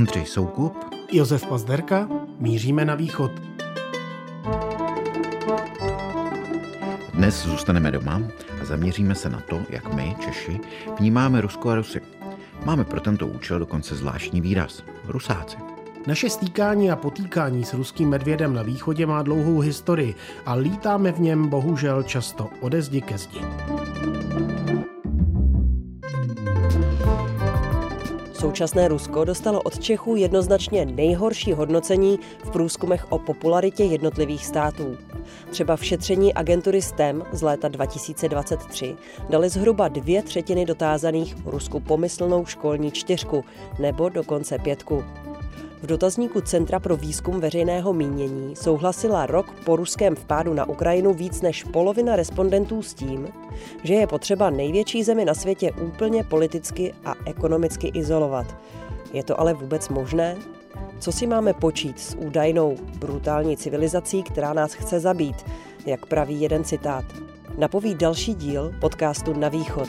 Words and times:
Ondřej 0.00 0.26
Soukup, 0.26 0.76
Josef 1.12 1.46
Pazderka, 1.46 2.08
míříme 2.38 2.84
na 2.84 2.94
východ. 2.94 3.32
Dnes 7.14 7.46
zůstaneme 7.46 7.90
doma 7.90 8.22
a 8.62 8.64
zaměříme 8.64 9.14
se 9.14 9.30
na 9.30 9.40
to, 9.40 9.60
jak 9.68 9.94
my, 9.94 10.16
Češi, 10.20 10.60
vnímáme 10.98 11.40
Rusko 11.40 11.70
a 11.70 11.74
Rusy. 11.74 12.00
Máme 12.64 12.84
pro 12.84 13.00
tento 13.00 13.26
účel 13.26 13.58
dokonce 13.58 13.96
zvláštní 13.96 14.40
výraz– 14.40 14.82
Rusáci. 15.08 15.56
Naše 16.06 16.30
stýkání 16.30 16.90
a 16.90 16.96
potýkání 16.96 17.64
s 17.64 17.74
ruským 17.74 18.08
medvědem 18.08 18.54
na 18.54 18.62
východě 18.62 19.06
má 19.06 19.22
dlouhou 19.22 19.60
historii 19.60 20.14
a 20.46 20.54
lítáme 20.54 21.12
v 21.12 21.20
něm 21.20 21.48
bohužel 21.48 22.02
často 22.02 22.50
ode 22.60 22.82
zdi 22.82 23.00
ke 23.00 23.18
zdi. 23.18 23.40
Současné 28.40 28.88
Rusko 28.88 29.24
dostalo 29.24 29.62
od 29.62 29.78
Čechů 29.78 30.16
jednoznačně 30.16 30.86
nejhorší 30.86 31.52
hodnocení 31.52 32.18
v 32.44 32.50
průzkumech 32.50 33.12
o 33.12 33.18
popularitě 33.18 33.84
jednotlivých 33.84 34.46
států. 34.46 34.96
Třeba 35.50 35.76
v 35.76 35.84
šetření 35.84 36.34
agentury 36.34 36.82
STEM 36.82 37.22
z 37.32 37.42
léta 37.42 37.68
2023 37.68 38.96
dali 39.30 39.48
zhruba 39.48 39.88
dvě 39.88 40.22
třetiny 40.22 40.64
dotázaných 40.64 41.36
Rusku 41.44 41.80
pomyslnou 41.80 42.46
školní 42.46 42.90
čtyřku 42.90 43.44
nebo 43.78 44.08
dokonce 44.08 44.58
pětku. 44.58 45.04
V 45.82 45.86
dotazníku 45.86 46.40
Centra 46.40 46.80
pro 46.80 46.96
výzkum 46.96 47.40
veřejného 47.40 47.92
mínění 47.92 48.56
souhlasila 48.56 49.26
rok 49.26 49.54
po 49.64 49.76
ruském 49.76 50.14
vpádu 50.16 50.54
na 50.54 50.68
Ukrajinu 50.68 51.14
víc 51.14 51.40
než 51.42 51.64
polovina 51.64 52.16
respondentů 52.16 52.82
s 52.82 52.94
tím, 52.94 53.28
že 53.82 53.94
je 53.94 54.06
potřeba 54.06 54.50
největší 54.50 55.04
zemi 55.04 55.24
na 55.24 55.34
světě 55.34 55.72
úplně 55.72 56.24
politicky 56.24 56.94
a 57.04 57.14
ekonomicky 57.26 57.88
izolovat. 57.88 58.56
Je 59.12 59.22
to 59.22 59.40
ale 59.40 59.54
vůbec 59.54 59.88
možné? 59.88 60.36
Co 60.98 61.12
si 61.12 61.26
máme 61.26 61.52
počít 61.52 62.00
s 62.00 62.16
údajnou 62.18 62.76
brutální 62.98 63.56
civilizací, 63.56 64.22
která 64.22 64.52
nás 64.52 64.72
chce 64.72 65.00
zabít, 65.00 65.36
jak 65.86 66.06
praví 66.06 66.40
jeden 66.40 66.64
citát? 66.64 67.04
Napoví 67.58 67.94
další 67.94 68.34
díl 68.34 68.74
podcastu 68.80 69.32
Na 69.32 69.48
východ. 69.48 69.88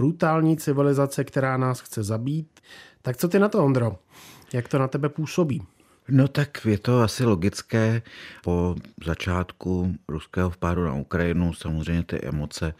Brutální 0.00 0.56
civilizace, 0.56 1.24
která 1.24 1.56
nás 1.56 1.80
chce 1.80 2.02
zabít. 2.02 2.60
Tak 3.02 3.16
co 3.16 3.28
ty 3.28 3.38
na 3.38 3.48
to, 3.48 3.64
Ondro? 3.64 3.98
Jak 4.52 4.68
to 4.68 4.78
na 4.78 4.88
tebe 4.88 5.08
působí? 5.08 5.62
No 6.08 6.28
tak 6.28 6.64
je 6.64 6.78
to 6.78 7.00
asi 7.00 7.24
logické. 7.24 8.02
Po 8.44 8.76
začátku 9.04 9.94
ruského 10.08 10.50
vpádu 10.50 10.84
na 10.84 10.94
Ukrajinu 10.94 11.54
samozřejmě 11.54 12.02
ty 12.02 12.20
emoce 12.20 12.74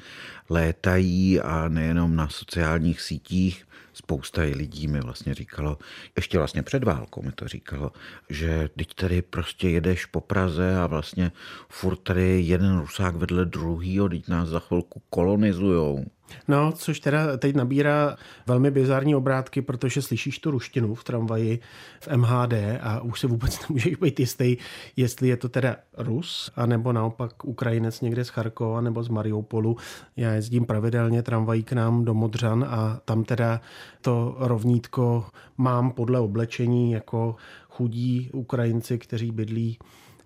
létají 0.50 1.40
a 1.40 1.68
nejenom 1.68 2.16
na 2.16 2.28
sociálních 2.28 3.00
sítích. 3.00 3.66
Spousta 3.92 4.42
lidí 4.42 4.88
mi 4.88 5.00
vlastně 5.00 5.34
říkalo, 5.34 5.78
ještě 6.16 6.38
vlastně 6.38 6.62
před 6.62 6.84
válkou 6.84 7.22
mi 7.22 7.32
to 7.32 7.48
říkalo, 7.48 7.92
že 8.28 8.68
teď 8.76 8.94
tady 8.94 9.22
prostě 9.22 9.68
jedeš 9.68 10.06
po 10.06 10.20
Praze 10.20 10.78
a 10.78 10.86
vlastně 10.86 11.32
furt 11.68 11.96
tady 11.96 12.40
jeden 12.40 12.78
Rusák 12.78 13.16
vedle 13.16 13.44
druhýho, 13.44 14.08
teď 14.08 14.28
nás 14.28 14.48
za 14.48 14.60
chvilku 14.60 15.02
kolonizujou. 15.10 16.04
No, 16.48 16.72
což 16.72 17.00
teda 17.00 17.36
teď 17.36 17.56
nabírá 17.56 18.16
velmi 18.46 18.70
bizární 18.70 19.14
obrátky, 19.14 19.62
protože 19.62 20.02
slyšíš 20.02 20.38
tu 20.38 20.50
ruštinu 20.50 20.94
v 20.94 21.04
tramvaji 21.04 21.60
v 22.00 22.08
MHD 22.16 22.52
a 22.80 23.00
už 23.00 23.20
se 23.20 23.26
vůbec 23.26 23.60
nemůžeš 23.68 23.94
být 23.96 24.20
jistý, 24.20 24.56
jestli 24.96 25.28
je 25.28 25.36
to 25.36 25.48
teda 25.48 25.76
Rus, 25.98 26.50
anebo 26.56 26.92
naopak 26.92 27.44
Ukrajinec 27.44 28.00
někde 28.00 28.24
z 28.24 28.28
Charkova 28.28 28.80
nebo 28.80 29.02
z 29.02 29.08
Mariupolu. 29.08 29.76
Já 30.16 30.32
jezdím 30.32 30.64
pravidelně 30.64 31.22
tramvají 31.22 31.62
k 31.62 31.72
nám 31.72 32.04
do 32.04 32.14
Modřan 32.14 32.66
a 32.68 33.00
tam 33.04 33.24
teda 33.24 33.60
to 34.00 34.36
rovnítko 34.38 35.24
mám 35.56 35.90
podle 35.90 36.20
oblečení 36.20 36.92
jako 36.92 37.36
chudí 37.68 38.30
Ukrajinci, 38.32 38.98
kteří 38.98 39.30
bydlí 39.30 39.78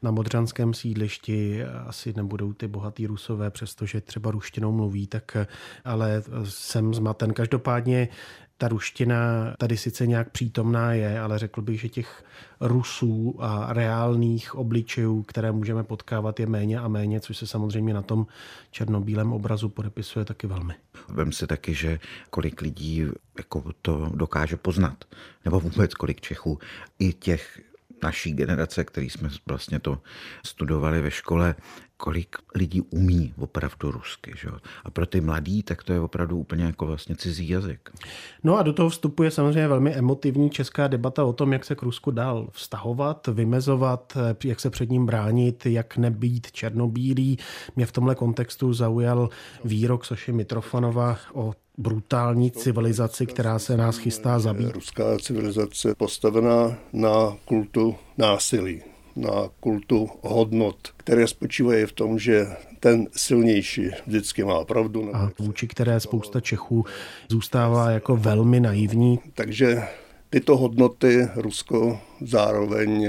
na 0.05 0.11
modřanském 0.11 0.75
sídlišti 0.75 1.65
asi 1.65 2.13
nebudou 2.17 2.53
ty 2.53 2.69
bohatý 2.69 3.07
rusové, 3.07 3.51
přestože 3.51 4.01
třeba 4.01 4.31
ruštinou 4.31 4.73
mluví, 4.73 5.07
tak 5.07 5.37
ale 5.85 6.23
jsem 6.45 6.95
zmaten. 6.95 7.33
Každopádně 7.33 8.09
ta 8.59 8.69
ruština 8.69 9.17
tady 9.59 9.77
sice 9.77 10.07
nějak 10.07 10.31
přítomná 10.31 10.93
je, 10.93 11.21
ale 11.21 11.39
řekl 11.39 11.63
bych, 11.63 11.81
že 11.81 11.89
těch 11.89 12.25
Rusů 12.61 13.37
a 13.39 13.73
reálných 13.73 14.55
obličejů, 14.55 15.23
které 15.23 15.53
můžeme 15.53 15.85
potkávat, 15.85 16.41
je 16.41 16.47
méně 16.47 16.79
a 16.79 16.89
méně, 16.89 17.21
což 17.21 17.37
se 17.37 17.47
samozřejmě 17.47 17.95
na 17.95 18.03
tom 18.03 18.27
černobílém 18.71 19.33
obrazu 19.33 19.69
podepisuje 19.69 20.25
taky 20.25 20.47
velmi. 20.47 20.75
Vem 21.09 21.33
si 21.33 21.47
taky, 21.47 21.75
že 21.75 21.99
kolik 22.31 22.61
lidí 22.61 23.05
jako 23.39 23.65
to 23.83 24.11
dokáže 24.15 24.57
poznat, 24.57 25.05
nebo 25.45 25.61
vůbec 25.61 25.95
kolik 25.95 26.21
Čechů 26.21 26.59
i 26.99 27.13
těch 27.13 27.61
naší 28.05 28.33
generace, 28.33 28.85
který 28.85 29.11
jsme 29.11 29.31
vlastně 29.47 29.79
to 29.81 29.99
studovali 30.45 31.01
ve 31.03 31.11
škole, 31.11 31.55
kolik 31.97 32.37
lidí 32.55 32.81
umí 32.81 33.35
opravdu 33.39 33.91
rusky. 33.91 34.33
Že? 34.37 34.49
A 34.85 34.91
pro 34.91 35.07
ty 35.07 35.21
mladí, 35.21 35.63
tak 35.63 35.83
to 35.83 35.93
je 35.93 36.01
opravdu 36.01 36.37
úplně 36.39 36.65
jako 36.65 36.87
vlastně 36.87 37.17
cizí 37.17 37.49
jazyk. 37.49 37.91
No 38.45 38.57
a 38.57 38.63
do 38.63 38.73
toho 38.73 38.89
vstupuje 38.89 39.31
samozřejmě 39.31 39.69
velmi 39.69 39.95
emotivní 39.95 40.51
česká 40.51 40.89
debata 40.89 41.25
o 41.25 41.33
tom, 41.33 41.53
jak 41.53 41.65
se 41.65 41.75
k 41.75 41.83
Rusku 41.83 42.11
dál 42.11 42.49
vztahovat, 42.53 43.27
vymezovat, 43.27 44.19
jak 44.45 44.61
se 44.61 44.71
před 44.71 44.91
ním 44.91 45.07
bránit, 45.07 45.67
jak 45.67 45.97
nebýt 45.97 46.53
černobílý. 46.53 47.39
Mě 47.77 47.87
v 47.87 47.93
tomhle 47.93 48.15
kontextu 48.15 48.73
zaujal 48.73 49.29
výrok 49.65 50.05
Soši 50.05 50.33
Mitrofanova 50.33 51.19
o 51.33 51.55
brutální 51.79 52.51
civilizaci, 52.51 53.27
která 53.27 53.59
se 53.59 53.77
nás 53.77 53.97
chystá 53.97 54.39
zabít. 54.39 54.71
Ruská 54.71 55.19
civilizace 55.19 55.95
postavená 55.95 56.79
na 56.93 57.37
kultu 57.45 57.97
násilí, 58.19 58.83
na 59.17 59.49
kultu 59.61 60.11
hodnot, 60.21 60.77
které 60.97 61.27
spočívají 61.27 61.87
v 61.87 61.93
tom, 61.93 62.19
že 62.19 62.47
ten 62.81 63.07
silnější 63.17 63.91
vždycky 64.07 64.45
má 64.45 64.65
pravdu. 64.65 65.17
A 65.17 65.33
vůči 65.39 65.67
které 65.69 66.01
spousta 66.01 66.41
Čechů 66.41 66.85
zůstává 67.29 67.91
jako 67.91 68.17
velmi 68.17 68.61
naivní. 68.61 69.19
Takže 69.35 69.83
tyto 70.31 70.57
hodnoty 70.57 71.29
Rusko 71.37 72.01
zároveň 72.21 73.07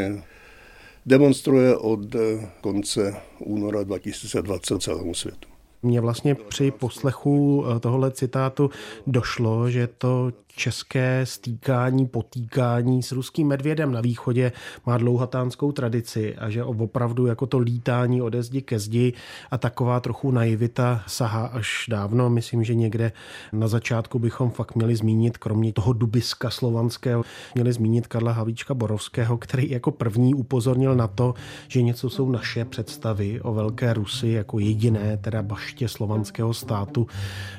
demonstruje 1.06 1.78
od 1.78 2.16
konce 2.62 3.16
února 3.40 3.84
2020 3.84 4.82
celému 4.82 5.14
světu. 5.14 5.55
Mně 5.86 6.02
vlastně 6.02 6.36
při 6.36 6.72
poslechu 6.72 7.66
eh, 7.68 7.80
tohohle 7.80 8.12
citátu 8.12 8.70
došlo, 9.08 9.70
že 9.70 9.88
to 9.88 10.32
české 10.56 11.22
stýkání, 11.24 12.08
potýkání 12.08 13.04
s 13.04 13.12
ruským 13.12 13.48
medvědem 13.48 13.92
na 13.92 14.02
východě 14.02 14.52
má 14.86 14.98
dlouhatánskou 14.98 15.72
tradici 15.72 16.36
a 16.36 16.50
že 16.50 16.64
opravdu 16.64 17.26
jako 17.26 17.46
to 17.46 17.58
lítání 17.58 18.22
ode 18.22 18.44
zdi 18.44 18.62
ke 18.62 18.80
zdi 18.80 19.14
a 19.52 19.58
taková 19.58 20.00
trochu 20.00 20.32
naivita 20.32 21.04
sahá 21.08 21.46
až 21.46 21.86
dávno. 21.90 22.30
Myslím, 22.30 22.64
že 22.64 22.76
někde 22.76 23.12
na 23.54 23.68
začátku 23.68 24.20
bychom 24.20 24.50
fakt 24.50 24.76
měli 24.76 24.96
zmínit, 24.96 25.38
kromě 25.38 25.74
toho 25.74 25.94
dubiska 25.94 26.50
slovanského, 26.50 27.24
měli 27.56 27.74
zmínit 27.74 28.08
Karla 28.08 28.32
Havíčka 28.32 28.74
Borovského, 28.74 29.38
který 29.38 29.70
jako 29.70 29.92
první 29.92 30.34
upozornil 30.34 30.96
na 30.96 31.08
to, 31.08 31.34
že 31.68 31.82
něco 31.82 32.10
jsou 32.10 32.32
naše 32.32 32.66
představy 32.66 33.42
o 33.42 33.54
Velké 33.54 33.94
Rusy 33.94 34.28
jako 34.28 34.60
jediné, 34.60 35.18
teda 35.18 35.44
baště 35.44 35.88
slovanského 35.88 36.54
státu, 36.54 37.08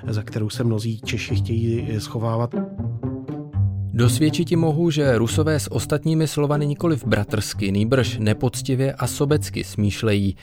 za 0.06 0.22
kterou 0.22 0.50
se 0.50 0.64
mnozí 0.64 1.00
Češi 1.00 1.36
chtějí 1.36 2.00
schovávat. 2.00 2.54
Dosvědčiti 3.96 4.56
mohu, 4.56 4.90
že 4.90 5.18
Rusové 5.18 5.60
s 5.60 5.72
ostatními 5.72 6.28
Slovany 6.28 6.66
nikoli 6.66 6.96
v 6.96 7.04
bratrsky, 7.04 7.72
nýbrž 7.72 8.18
nepoctivě 8.18 8.92
a 8.92 9.06
sobecky 9.06 9.64
smýšlejí. 9.64 10.36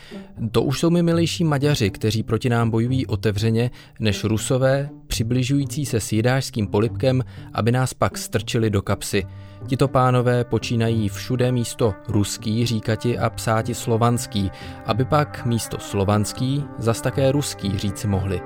To 0.50 0.62
už 0.62 0.80
jsou 0.80 0.90
mi 0.90 1.02
milejší 1.02 1.44
Maďaři, 1.44 1.90
kteří 1.90 2.22
proti 2.22 2.48
nám 2.48 2.70
bojují 2.70 3.06
otevřeně, 3.06 3.70
než 4.00 4.24
Rusové, 4.24 4.90
přibližující 5.06 5.86
se 5.86 6.00
s 6.00 6.12
jidářským 6.12 6.66
polipkem, 6.66 7.24
aby 7.52 7.72
nás 7.72 7.94
pak 7.94 8.18
strčili 8.18 8.70
do 8.70 8.82
kapsy. 8.82 9.26
Tito 9.66 9.88
pánové 9.88 10.44
počínají 10.44 11.08
všude 11.08 11.52
místo 11.52 11.94
ruský 12.08 12.66
říkati 12.66 13.18
a 13.18 13.30
psáti 13.30 13.74
slovanský, 13.74 14.50
aby 14.86 15.04
pak 15.04 15.46
místo 15.46 15.78
slovanský 15.78 16.64
zas 16.78 17.00
také 17.00 17.32
ruský 17.32 17.78
říci 17.78 18.06
mohli. 18.06 18.40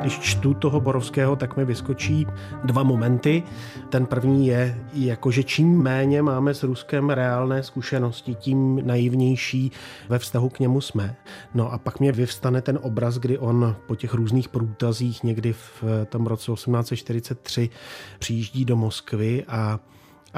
Když 0.00 0.18
čtu 0.18 0.54
toho 0.54 0.80
Borovského, 0.80 1.36
tak 1.36 1.56
mi 1.56 1.64
vyskočí 1.64 2.26
dva 2.64 2.82
momenty. 2.82 3.42
Ten 3.88 4.06
první 4.06 4.46
je, 4.46 4.84
jako 4.92 5.30
že 5.30 5.42
čím 5.42 5.82
méně 5.82 6.22
máme 6.22 6.54
s 6.54 6.62
Ruskem 6.62 7.10
reálné 7.10 7.62
zkušenosti, 7.62 8.34
tím 8.34 8.86
naivnější 8.86 9.72
ve 10.08 10.18
vztahu 10.18 10.48
k 10.48 10.58
němu 10.58 10.80
jsme. 10.80 11.16
No 11.54 11.72
a 11.72 11.78
pak 11.78 12.00
mě 12.00 12.12
vyvstane 12.12 12.62
ten 12.62 12.78
obraz, 12.82 13.18
kdy 13.18 13.38
on 13.38 13.76
po 13.86 13.96
těch 13.96 14.14
různých 14.14 14.48
průtazích 14.48 15.22
někdy 15.22 15.52
v 15.52 15.84
tom 16.08 16.26
roce 16.26 16.52
1843 16.52 17.70
přijíždí 18.18 18.64
do 18.64 18.76
Moskvy 18.76 19.44
a 19.48 19.80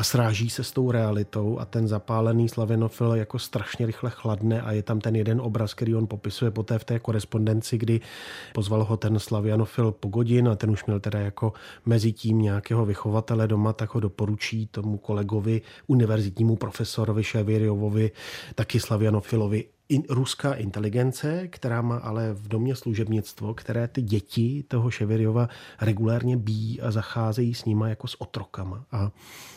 a 0.00 0.02
sráží 0.02 0.50
se 0.50 0.64
s 0.64 0.72
tou 0.72 0.90
realitou 0.90 1.58
a 1.58 1.64
ten 1.64 1.88
zapálený 1.88 2.48
slavinofil 2.48 3.14
jako 3.14 3.38
strašně 3.38 3.86
rychle 3.86 4.10
chladne 4.10 4.62
a 4.62 4.72
je 4.72 4.82
tam 4.82 5.00
ten 5.00 5.16
jeden 5.16 5.40
obraz, 5.40 5.74
který 5.74 5.94
on 5.94 6.06
popisuje 6.06 6.50
poté 6.50 6.78
v 6.78 6.84
té 6.84 6.98
korespondenci, 6.98 7.78
kdy 7.78 8.00
pozval 8.54 8.84
ho 8.84 8.96
ten 8.96 9.18
slavianofil 9.18 9.92
Pogodin 9.92 10.48
a 10.48 10.56
ten 10.56 10.70
už 10.70 10.84
měl 10.84 11.00
teda 11.00 11.18
jako 11.18 11.52
mezi 11.86 12.12
tím 12.12 12.38
nějakého 12.38 12.86
vychovatele 12.86 13.48
doma, 13.48 13.72
tak 13.72 13.94
ho 13.94 14.00
doporučí 14.00 14.66
tomu 14.66 14.98
kolegovi, 14.98 15.62
univerzitnímu 15.86 16.56
profesorovi 16.56 17.24
Ševirjovovi, 17.24 18.10
taky 18.54 18.80
slavianofilovi 18.80 19.64
in, 19.90 20.02
ruská 20.08 20.54
inteligence, 20.54 21.48
která 21.48 21.82
má 21.82 21.96
ale 21.96 22.32
v 22.32 22.48
domě 22.48 22.76
služebnictvo, 22.76 23.54
které 23.54 23.88
ty 23.88 24.02
děti 24.02 24.64
toho 24.68 24.90
Ševirjova 24.90 25.48
regulérně 25.80 26.36
bíjí 26.36 26.80
a 26.80 26.90
zacházejí 26.90 27.54
s 27.54 27.64
nima 27.64 27.88
jako 27.88 28.06
s 28.06 28.20
otrokama. 28.20 28.84
A 28.92 29.10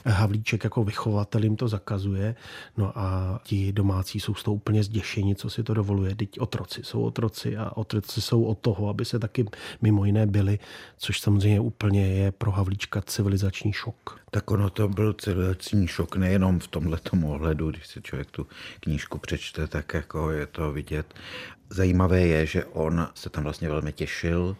Havlíček 0.05 0.63
jako 0.63 0.83
vychovatel 0.83 1.43
jim 1.43 1.55
to 1.55 1.67
zakazuje. 1.67 2.35
No 2.77 2.99
a 2.99 3.39
ti 3.43 3.71
domácí 3.71 4.19
jsou 4.19 4.35
z 4.35 4.43
toho 4.43 4.55
úplně 4.55 4.83
zděšeni, 4.83 5.35
co 5.35 5.49
si 5.49 5.63
to 5.63 5.73
dovoluje. 5.73 6.15
Teď 6.15 6.39
otroci 6.39 6.81
jsou 6.83 7.01
otroci 7.01 7.57
a 7.57 7.77
otroci 7.77 8.21
jsou 8.21 8.43
od 8.43 8.57
toho, 8.57 8.89
aby 8.89 9.05
se 9.05 9.19
taky 9.19 9.45
mimo 9.81 10.05
jiné 10.05 10.27
byli, 10.27 10.59
což 10.97 11.19
samozřejmě 11.19 11.59
úplně 11.59 12.07
je 12.07 12.31
pro 12.31 12.51
Havlíčka 12.51 13.01
civilizační 13.01 13.73
šok. 13.73 14.22
Tak 14.33 14.51
ono 14.51 14.69
to 14.69 14.87
byl 14.87 15.13
civilizační 15.13 15.87
šok 15.87 16.15
nejenom 16.15 16.59
v 16.59 16.67
tomhle 16.67 16.99
ohledu, 17.25 17.71
když 17.71 17.87
si 17.87 18.01
člověk 18.01 18.31
tu 18.31 18.47
knížku 18.79 19.17
přečte, 19.17 19.67
tak 19.67 19.93
jako 19.93 20.31
je 20.31 20.45
to 20.47 20.71
vidět. 20.71 21.13
Zajímavé 21.69 22.21
je, 22.21 22.45
že 22.45 22.65
on 22.65 23.07
se 23.15 23.29
tam 23.29 23.43
vlastně 23.43 23.69
velmi 23.69 23.91
těšil 23.91 24.57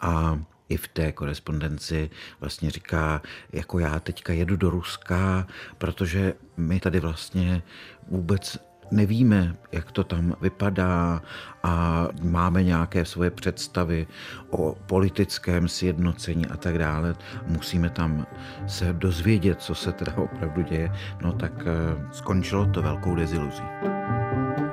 a 0.00 0.40
i 0.68 0.76
v 0.76 0.88
té 0.88 1.12
korespondenci 1.12 2.10
vlastně 2.40 2.70
říká, 2.70 3.22
jako 3.52 3.78
já 3.78 4.00
teďka 4.00 4.32
jedu 4.32 4.56
do 4.56 4.70
Ruska, 4.70 5.46
protože 5.78 6.34
my 6.56 6.80
tady 6.80 7.00
vlastně 7.00 7.62
vůbec 8.08 8.58
nevíme, 8.90 9.56
jak 9.72 9.92
to 9.92 10.04
tam 10.04 10.34
vypadá 10.40 11.22
a 11.62 12.06
máme 12.22 12.62
nějaké 12.62 13.04
svoje 13.04 13.30
představy 13.30 14.06
o 14.50 14.76
politickém 14.86 15.68
sjednocení 15.68 16.46
a 16.46 16.56
tak 16.56 16.78
dále. 16.78 17.14
Musíme 17.46 17.90
tam 17.90 18.26
se 18.66 18.92
dozvědět, 18.92 19.62
co 19.62 19.74
se 19.74 19.92
teda 19.92 20.16
opravdu 20.16 20.62
děje. 20.62 20.92
No 21.22 21.32
tak 21.32 21.52
eh, 21.60 22.06
skončilo 22.12 22.66
to 22.66 22.82
velkou 22.82 23.14
deziluzí. 23.14 23.64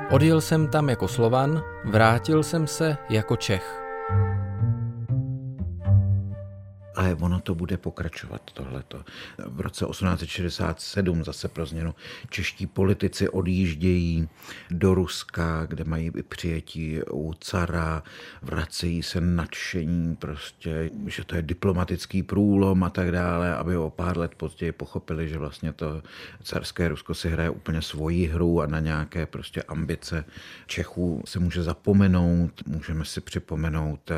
Odjel 0.10 0.42
jsem 0.42 0.68
tam 0.68 0.90
jako 0.90 1.08
Slovan, 1.08 1.64
vrátil 1.86 2.44
jsem 2.44 2.68
se 2.68 2.98
jako 3.10 3.36
Čech. 3.36 3.87
Ale 6.97 7.15
ono 7.15 7.39
to 7.39 7.55
bude 7.55 7.77
pokračovat 7.77 8.41
tohleto. 8.53 9.03
V 9.47 9.61
roce 9.61 9.85
1867 9.85 11.23
zase 11.23 11.47
pro 11.47 11.65
změnu 11.65 11.95
čeští 12.29 12.67
politici 12.67 13.29
odjíždějí 13.29 14.29
do 14.71 14.95
Ruska, 14.95 15.65
kde 15.65 15.83
mají 15.83 16.11
i 16.17 16.23
přijetí 16.23 16.99
u 17.11 17.33
cara, 17.39 18.03
vracejí 18.41 19.03
se 19.03 19.21
nadšení 19.21 20.15
prostě, 20.15 20.89
že 21.05 21.23
to 21.23 21.35
je 21.35 21.41
diplomatický 21.41 22.23
průlom 22.23 22.83
a 22.83 22.89
tak 22.89 23.11
dále, 23.11 23.55
aby 23.55 23.77
o 23.77 23.89
pár 23.89 24.17
let 24.17 24.35
později 24.35 24.71
pochopili, 24.71 25.29
že 25.29 25.38
vlastně 25.38 25.73
to 25.73 26.01
carské 26.44 26.88
Rusko 26.88 27.13
si 27.13 27.29
hraje 27.29 27.49
úplně 27.49 27.81
svoji 27.81 28.27
hru 28.27 28.61
a 28.61 28.67
na 28.67 28.79
nějaké 28.79 29.25
prostě 29.25 29.63
ambice 29.63 30.25
Čechů 30.65 31.23
se 31.25 31.39
může 31.39 31.63
zapomenout. 31.63 32.51
Můžeme 32.65 33.05
si 33.05 33.21
připomenout 33.21 34.11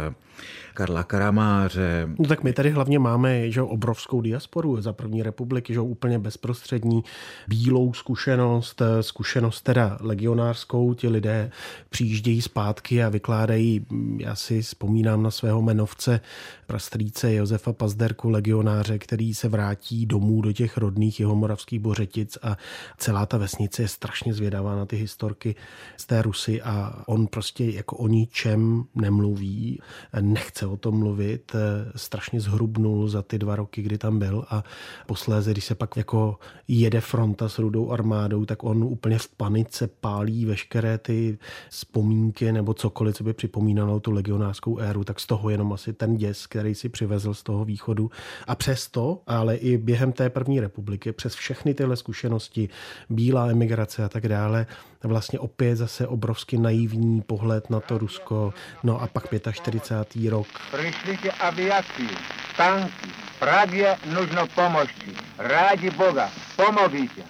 Karla 0.73 1.03
Karamáře. 1.03 2.09
No 2.19 2.27
tak 2.27 2.43
my 2.43 2.53
tady 2.53 2.68
hlavně 2.71 2.99
máme 2.99 3.51
že 3.51 3.61
obrovskou 3.61 4.21
diasporu 4.21 4.81
za 4.81 4.93
první 4.93 5.23
republiky, 5.23 5.73
že 5.73 5.79
úplně 5.79 6.19
bezprostřední 6.19 7.03
bílou 7.47 7.93
zkušenost, 7.93 8.81
zkušenost 9.01 9.61
teda 9.61 9.97
legionářskou, 10.01 10.93
ti 10.93 11.07
lidé 11.07 11.51
přijíždějí 11.89 12.41
zpátky 12.41 13.03
a 13.03 13.09
vykládají, 13.09 13.85
já 14.17 14.35
si 14.35 14.61
vzpomínám 14.61 15.23
na 15.23 15.31
svého 15.31 15.61
menovce, 15.61 16.21
prastrýce 16.67 17.33
Josefa 17.33 17.73
Pazderku, 17.73 18.29
legionáře, 18.29 18.99
který 18.99 19.33
se 19.33 19.49
vrátí 19.49 20.05
domů 20.05 20.41
do 20.41 20.53
těch 20.53 20.77
rodných 20.77 21.19
jihomoravských 21.19 21.79
bořetic 21.79 22.37
a 22.41 22.57
celá 22.97 23.25
ta 23.25 23.37
vesnice 23.37 23.81
je 23.81 23.87
strašně 23.87 24.33
zvědavá 24.33 24.75
na 24.75 24.85
ty 24.85 24.95
historky 24.95 25.55
z 25.97 26.05
té 26.05 26.21
Rusy 26.21 26.61
a 26.61 27.03
on 27.05 27.27
prostě 27.27 27.65
jako 27.65 27.97
o 27.97 28.07
ničem 28.07 28.83
nemluví, 28.95 29.81
nechce 30.21 30.65
o 30.65 30.77
tom 30.77 30.99
mluvit, 30.99 31.55
strašně 31.95 32.41
zhrubnul 32.59 33.07
za 33.07 33.21
ty 33.21 33.39
dva 33.39 33.55
roky, 33.55 33.81
kdy 33.81 33.97
tam 33.97 34.19
byl 34.19 34.45
a 34.49 34.63
posléze, 35.07 35.51
když 35.51 35.65
se 35.65 35.75
pak 35.75 35.97
jako 35.97 36.39
jede 36.67 37.01
fronta 37.01 37.49
s 37.49 37.59
rudou 37.59 37.91
armádou, 37.91 38.45
tak 38.45 38.63
on 38.63 38.83
úplně 38.83 39.19
v 39.19 39.27
panice 39.27 39.87
pálí 39.87 40.45
veškeré 40.45 40.97
ty 40.97 41.37
vzpomínky 41.69 42.51
nebo 42.51 42.73
cokoliv, 42.73 43.15
co 43.15 43.23
by 43.23 43.33
připomínalo 43.33 43.99
tu 43.99 44.11
legionářskou 44.11 44.77
éru, 44.77 45.03
tak 45.03 45.19
z 45.19 45.27
toho 45.27 45.49
jenom 45.49 45.73
asi 45.73 45.93
ten 45.93 46.17
děs, 46.17 46.47
který 46.47 46.75
si 46.75 46.89
přivezl 46.89 47.33
z 47.33 47.43
toho 47.43 47.65
východu. 47.65 48.11
A 48.47 48.55
přesto, 48.55 49.21
ale 49.27 49.55
i 49.55 49.77
během 49.77 50.11
té 50.11 50.29
první 50.29 50.59
republiky, 50.59 51.11
přes 51.11 51.35
všechny 51.35 51.73
tyhle 51.73 51.95
zkušenosti, 51.95 52.69
bílá 53.09 53.49
emigrace 53.49 54.03
a 54.03 54.09
tak 54.09 54.27
dále, 54.27 54.65
vlastně 55.07 55.39
opět 55.39 55.75
zase 55.75 56.07
obrovsky 56.07 56.57
naivní 56.57 57.21
pohled 57.21 57.69
na 57.69 57.79
to 57.79 57.97
Rusko. 57.97 58.53
No 58.83 59.01
a 59.01 59.07
pak 59.07 59.23
45. 59.51 60.29
rok. 60.29 60.47
Přišli 60.77 61.17
si 61.17 61.31
aviací, 61.31 62.09
tanky, 62.57 63.09
právě 63.39 63.97
nužno 64.13 64.47
pomoci. 64.55 65.15
Rádi 65.37 65.89
Boga, 65.89 66.29
pomovíte. 66.55 67.21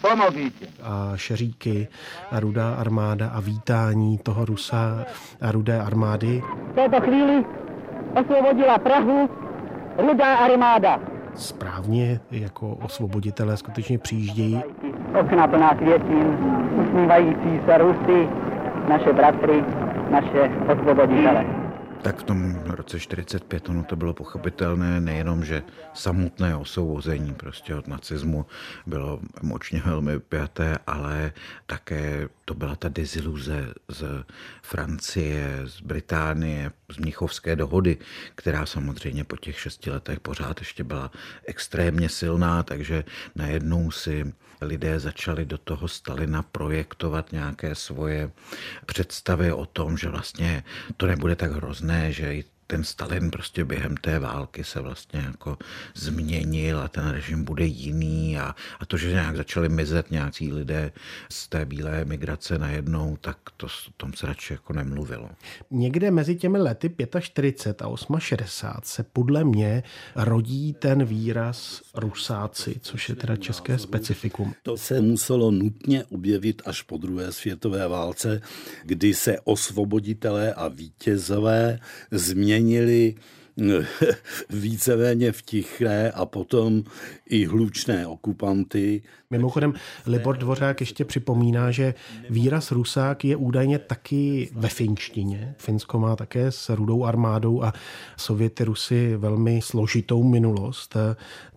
Pomovíte. 0.00 0.66
A 0.82 1.12
šeříky, 1.16 1.88
a 2.30 2.40
rudá 2.40 2.74
armáda 2.74 3.28
a 3.28 3.40
vítání 3.40 4.18
toho 4.18 4.44
Rusa 4.44 5.04
a 5.40 5.52
rudé 5.52 5.80
armády. 5.80 6.42
V 6.72 6.74
této 6.74 7.00
chvíli 7.00 7.44
osvobodila 8.20 8.78
Prahu 8.78 9.30
rudá 9.98 10.36
armáda. 10.36 11.17
Správně 11.38 12.20
jako 12.30 12.68
osvoboditelé 12.70 13.56
skutečně 13.56 13.98
přijíždějí. 13.98 14.62
Okna 15.20 15.46
plná 15.46 15.74
květin, 15.74 16.38
usmívající 16.84 17.60
se 17.66 17.78
Rusy, 17.78 18.28
naše 18.88 19.12
bratry, 19.12 19.64
naše 20.10 20.50
osvoboditele. 20.72 21.57
Tak 22.02 22.20
v 22.20 22.22
tom 22.22 22.54
roce 22.66 23.00
45 23.00 23.68
ono 23.68 23.84
to 23.84 23.96
bylo 23.96 24.14
pochopitelné 24.14 25.00
nejenom, 25.00 25.44
že 25.44 25.62
samotné 25.94 26.56
osvobození 26.56 27.34
prostě 27.34 27.74
od 27.74 27.88
nacismu 27.88 28.46
bylo 28.86 29.20
emočně 29.42 29.82
velmi 29.84 30.20
pjaté, 30.20 30.78
ale 30.86 31.32
také 31.66 32.28
to 32.44 32.54
byla 32.54 32.76
ta 32.76 32.88
deziluze 32.88 33.74
z 33.88 34.24
Francie, 34.62 35.60
z 35.64 35.80
Británie, 35.80 36.72
z 36.92 36.98
Mnichovské 36.98 37.56
dohody, 37.56 37.96
která 38.34 38.66
samozřejmě 38.66 39.24
po 39.24 39.36
těch 39.36 39.60
šesti 39.60 39.90
letech 39.90 40.20
pořád 40.20 40.58
ještě 40.58 40.84
byla 40.84 41.10
extrémně 41.46 42.08
silná, 42.08 42.62
takže 42.62 43.04
najednou 43.34 43.90
si 43.90 44.32
lidé 44.60 45.00
začali 45.00 45.44
do 45.44 45.58
toho 45.58 45.88
Stalina 45.88 46.42
projektovat 46.42 47.32
nějaké 47.32 47.74
svoje 47.74 48.30
představy 48.86 49.52
o 49.52 49.66
tom, 49.66 49.98
že 49.98 50.08
vlastně 50.08 50.64
to 50.96 51.06
nebude 51.06 51.36
tak 51.36 51.52
hrozné, 51.52 52.12
že 52.12 52.34
ten 52.70 52.84
Stalin 52.84 53.30
prostě 53.30 53.64
během 53.64 53.96
té 53.96 54.18
války 54.18 54.64
se 54.64 54.80
vlastně 54.80 55.20
jako 55.20 55.58
změnil 55.94 56.80
a 56.80 56.88
ten 56.88 57.08
režim 57.08 57.44
bude 57.44 57.64
jiný 57.64 58.38
a, 58.38 58.54
a 58.80 58.86
to, 58.86 58.96
že 58.96 59.12
nějak 59.12 59.36
začali 59.36 59.68
mizet 59.68 60.10
nějací 60.10 60.52
lidé 60.52 60.92
z 61.30 61.48
té 61.48 61.64
bílé 61.64 62.04
migrace 62.04 62.58
najednou, 62.58 63.16
tak 63.20 63.38
to 63.56 63.66
o 63.66 63.92
tom 63.96 64.12
se 64.12 64.26
radši 64.26 64.52
jako 64.52 64.72
nemluvilo. 64.72 65.30
Někde 65.70 66.10
mezi 66.10 66.36
těmi 66.36 66.58
lety 66.58 66.94
45 67.20 67.82
a 67.82 68.20
68 68.20 68.80
se 68.82 69.02
podle 69.02 69.44
mě 69.44 69.82
rodí 70.16 70.72
ten 70.78 71.04
výraz 71.04 71.82
rusáci, 71.94 72.76
což 72.80 73.08
je 73.08 73.14
teda 73.14 73.36
české 73.36 73.78
specifikum. 73.78 74.54
To 74.62 74.76
se 74.76 75.00
muselo 75.00 75.50
nutně 75.50 76.04
objevit 76.04 76.62
až 76.64 76.82
po 76.82 76.96
druhé 76.96 77.32
světové 77.32 77.88
válce, 77.88 78.40
kdy 78.84 79.14
se 79.14 79.40
osvoboditelé 79.44 80.54
a 80.54 80.68
vítězové 80.68 81.78
změnili 82.10 82.57
změnili 82.60 83.14
víceméně 84.50 85.32
v 85.32 85.42
tiché 85.42 86.10
a 86.14 86.26
potom 86.26 86.84
i 87.26 87.44
hlučné 87.44 88.06
okupanty. 88.06 89.02
Mimochodem, 89.30 89.74
Libor 90.06 90.36
Dvořák 90.36 90.80
ještě 90.80 91.04
připomíná, 91.04 91.70
že 91.70 91.94
výraz 92.30 92.72
Rusák 92.72 93.24
je 93.24 93.36
údajně 93.36 93.78
taky 93.78 94.50
ve 94.52 94.68
finštině. 94.68 95.54
Finsko 95.58 95.98
má 95.98 96.16
také 96.16 96.52
s 96.52 96.68
rudou 96.68 97.04
armádou 97.04 97.62
a 97.62 97.72
Sověty 98.16 98.64
Rusy 98.64 99.16
velmi 99.16 99.60
složitou 99.62 100.22
minulost. 100.22 100.96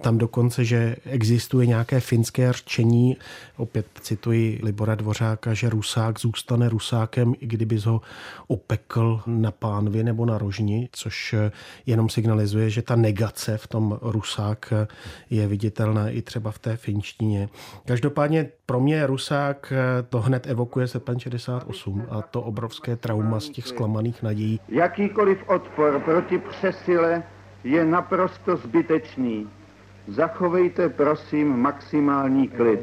Tam 0.02 0.18
dokonce, 0.18 0.66
že 0.66 0.96
existuje 1.06 1.68
nějaké 1.68 2.00
finské 2.00 2.54
řečení, 2.54 3.18
opět 3.58 3.86
cituji 4.02 4.60
Libora 4.64 4.96
Dvořáka, 4.96 5.54
že 5.54 5.70
Rusák 5.70 6.20
zůstane 6.20 6.70
Rusákem, 6.70 7.34
i 7.40 7.48
kdyby 7.48 7.80
ho 7.80 8.02
opekl 8.48 9.22
na 9.26 9.52
pánvi 9.52 10.04
nebo 10.04 10.26
na 10.26 10.38
rožni, 10.38 10.90
což 10.92 11.36
jenom 11.92 12.10
signalizuje, 12.10 12.70
že 12.70 12.82
ta 12.82 12.96
negace 12.96 13.58
v 13.58 13.68
tom 13.68 14.00
Rusák 14.02 14.74
je 15.30 15.48
viditelná 15.48 16.10
i 16.10 16.22
třeba 16.22 16.52
v 16.52 16.60
té 16.60 16.78
finštině. 16.78 17.50
Každopádně 17.86 18.50
pro 18.66 18.80
mě 18.80 19.08
Rusák 19.08 19.74
to 20.10 20.22
hned 20.22 20.48
evokuje 20.48 20.88
srpen 20.88 21.20
68 21.20 22.06
a 22.10 22.22
to 22.22 22.42
obrovské 22.42 22.96
trauma 22.96 23.40
z 23.40 23.50
těch 23.50 23.68
zklamaných 23.68 24.24
nadějí. 24.24 24.60
Jakýkoliv 24.68 25.38
odpor 25.50 26.00
proti 26.00 26.38
přesile 26.38 27.24
je 27.64 27.86
naprosto 27.86 28.58
zbytečný. 28.58 29.48
Zachovejte 30.08 30.90
prosím 30.90 31.58
maximální 31.58 32.48
klid. 32.48 32.80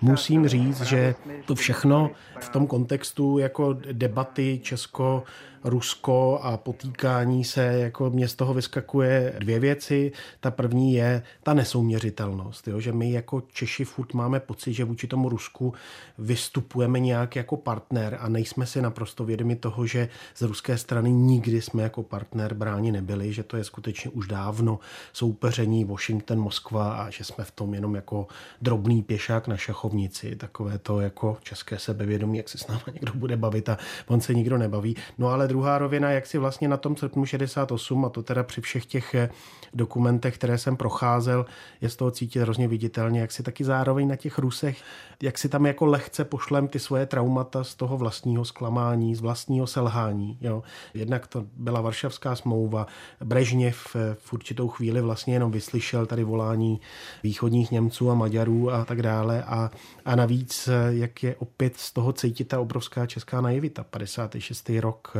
Musím 0.00 0.48
říct, 0.48 0.80
že 0.80 1.14
to 1.44 1.54
všechno 1.54 2.10
v 2.40 2.48
tom 2.48 2.66
kontextu 2.66 3.38
jako 3.38 3.72
debaty 3.92 4.60
Česko 4.62 5.22
Rusko 5.64 6.40
a 6.42 6.56
potýkání 6.56 7.44
se, 7.44 7.64
jako 7.64 8.10
mě 8.10 8.28
z 8.28 8.34
toho 8.34 8.54
vyskakuje 8.54 9.34
dvě 9.38 9.60
věci. 9.60 10.12
Ta 10.40 10.50
první 10.50 10.94
je 10.94 11.22
ta 11.42 11.54
nesouměřitelnost, 11.54 12.68
jo? 12.68 12.80
že 12.80 12.92
my 12.92 13.12
jako 13.12 13.42
Češi 13.52 13.84
furt 13.84 14.14
máme 14.14 14.40
pocit, 14.40 14.72
že 14.72 14.84
vůči 14.84 15.06
tomu 15.06 15.28
Rusku 15.28 15.74
vystupujeme 16.18 17.00
nějak 17.00 17.36
jako 17.36 17.56
partner 17.56 18.18
a 18.20 18.28
nejsme 18.28 18.66
si 18.66 18.82
naprosto 18.82 19.24
vědomi 19.24 19.56
toho, 19.56 19.86
že 19.86 20.08
z 20.34 20.42
ruské 20.42 20.78
strany 20.78 21.12
nikdy 21.12 21.62
jsme 21.62 21.82
jako 21.82 22.02
partner 22.02 22.54
bráni 22.54 22.92
nebyli, 22.92 23.32
že 23.32 23.42
to 23.42 23.56
je 23.56 23.64
skutečně 23.64 24.10
už 24.10 24.26
dávno 24.26 24.78
soupeření 25.12 25.84
Washington, 25.84 26.38
Moskva 26.38 26.94
a 26.94 27.10
že 27.10 27.24
jsme 27.24 27.44
v 27.44 27.50
tom 27.50 27.74
jenom 27.74 27.94
jako 27.94 28.26
drobný 28.62 29.02
pěšák 29.02 29.48
na 29.48 29.56
šachovnici, 29.56 30.36
takové 30.36 30.78
to 30.78 31.00
jako 31.00 31.36
české 31.42 31.78
sebevědomí, 31.78 32.38
jak 32.38 32.48
se 32.48 32.58
s 32.58 32.66
náma 32.66 32.82
někdo 32.92 33.12
bude 33.14 33.36
bavit 33.36 33.68
a 33.68 33.78
on 34.06 34.20
se 34.20 34.34
nikdo 34.34 34.58
nebaví. 34.58 34.96
No 35.18 35.28
ale 35.28 35.48
druhá 35.52 35.78
rovina, 35.78 36.10
jak 36.10 36.26
si 36.26 36.38
vlastně 36.38 36.68
na 36.68 36.76
tom 36.76 36.96
srpnu 36.96 37.26
68, 37.26 38.04
a 38.04 38.08
to 38.08 38.22
teda 38.22 38.42
při 38.42 38.60
všech 38.60 38.86
těch 38.86 39.14
eh, 39.14 39.28
dokumentech, 39.74 40.34
které 40.34 40.58
jsem 40.58 40.76
procházel, 40.76 41.46
je 41.80 41.88
z 41.88 41.96
toho 41.96 42.10
cítit 42.10 42.40
hrozně 42.40 42.68
viditelně, 42.68 43.20
jak 43.20 43.32
si 43.32 43.42
taky 43.42 43.64
zároveň 43.64 44.08
na 44.08 44.16
těch 44.16 44.38
Rusech, 44.38 44.82
jak 45.22 45.38
si 45.38 45.48
tam 45.48 45.66
jako 45.66 45.86
lehce 45.86 46.24
pošlem 46.24 46.68
ty 46.68 46.78
svoje 46.78 47.06
traumata 47.06 47.64
z 47.64 47.74
toho 47.74 47.98
vlastního 47.98 48.44
zklamání, 48.44 49.14
z 49.14 49.20
vlastního 49.20 49.66
selhání. 49.66 50.38
Jo. 50.40 50.62
Jednak 50.94 51.26
to 51.26 51.44
byla 51.56 51.80
Varšavská 51.80 52.36
smlouva, 52.36 52.86
Brežněv 53.24 53.96
eh, 53.96 54.16
v 54.18 54.32
určitou 54.32 54.68
chvíli 54.68 55.00
vlastně 55.00 55.34
jenom 55.34 55.52
vyslyšel 55.52 56.06
tady 56.06 56.24
volání 56.24 56.80
východních 57.22 57.70
Němců 57.70 58.10
a 58.10 58.14
Maďarů 58.14 58.72
a 58.72 58.84
tak 58.84 59.02
dále 59.02 59.42
a, 59.42 59.70
a 60.04 60.16
navíc, 60.16 60.68
eh, 60.68 60.72
jak 60.94 61.22
je 61.22 61.36
opět 61.36 61.76
z 61.76 61.92
toho 61.92 62.12
cítit 62.12 62.48
ta 62.48 62.60
obrovská 62.60 63.06
česká 63.06 63.40
naivita. 63.40 63.84
56. 63.84 64.80
rok, 64.80 65.14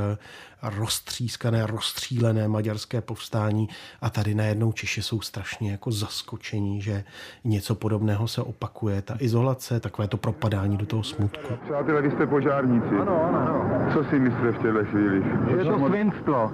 roztřískané, 0.63 1.67
rozstřílené 1.67 2.49
maďarské 2.49 3.01
povstání 3.01 3.69
a 4.01 4.11
tady 4.11 4.35
najednou 4.35 4.73
Češi 4.73 5.03
jsou 5.03 5.21
strašně 5.21 5.71
jako 5.71 5.93
zaskočení, 5.93 6.83
že 6.83 7.05
něco 7.45 7.75
podobného 7.75 8.29
se 8.29 8.43
opakuje. 8.43 9.03
Ta 9.03 9.15
izolace, 9.19 9.81
takové 9.81 10.09
to 10.09 10.17
propadání 10.17 10.77
do 10.77 10.87
toho 10.87 11.03
smutku. 11.03 11.55
Přátelé, 11.65 12.03
vy 12.03 12.11
jste 12.11 12.27
požárníci. 12.27 12.89
Ano, 13.01 13.25
ano, 13.25 13.39
ano. 13.39 13.93
Co 13.93 14.05
si 14.05 14.19
myslíte 14.19 14.53
v 14.53 14.63
těchto 14.63 14.85
chvíli? 14.85 15.25
Je 15.57 15.65
to 15.65 15.89
svinstvo. 15.89 16.53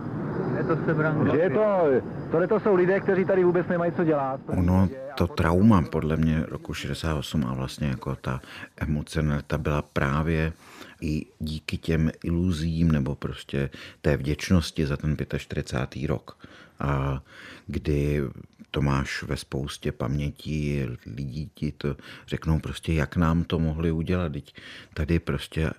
Je 0.57 0.65
to 0.65 0.77
sebranka. 0.87 1.33
Že 1.33 1.39
je 1.39 1.51
to, 1.51 1.85
tohle 2.31 2.47
to 2.47 2.61
jsou 2.61 2.75
lidé, 2.75 3.01
kteří 3.01 3.25
tady 3.25 3.45
vůbec 3.45 3.67
nemají 3.67 3.93
co 3.93 4.05
dělat. 4.05 4.41
Ono, 4.47 4.89
to 5.19 5.27
trauma 5.27 5.83
podle 5.83 6.17
mě 6.17 6.45
roku 6.49 6.75
68 6.75 7.45
a 7.45 7.55
vlastně 7.55 7.89
jako 7.89 8.17
ta 8.17 8.41
emocionalita 8.77 9.59
byla 9.59 9.83
právě 9.83 10.53
i 11.01 11.27
díky 11.39 11.77
těm 11.77 12.11
iluzím 12.25 12.93
nebo 12.93 13.15
prostě 13.15 13.71
té 14.03 14.17
vděčnosti 14.17 14.87
za 14.87 14.97
ten 14.97 15.17
45. 15.39 16.09
rok. 16.09 16.39
A 16.81 17.23
kdy 17.67 18.23
to 18.71 18.83
máš 18.83 19.23
ve 19.23 19.37
spoustě 19.37 19.93
pamětí, 19.93 20.87
lidí 21.17 21.51
ti 21.55 21.73
to 21.73 21.97
řeknou 22.27 22.59
prostě, 22.59 22.93
jak 22.93 23.17
nám 23.17 23.45
to 23.45 23.59
mohli 23.59 23.93
udělat. 23.93 24.33
Teď 24.33 24.55
tady 24.95 25.19
prostě 25.19 25.71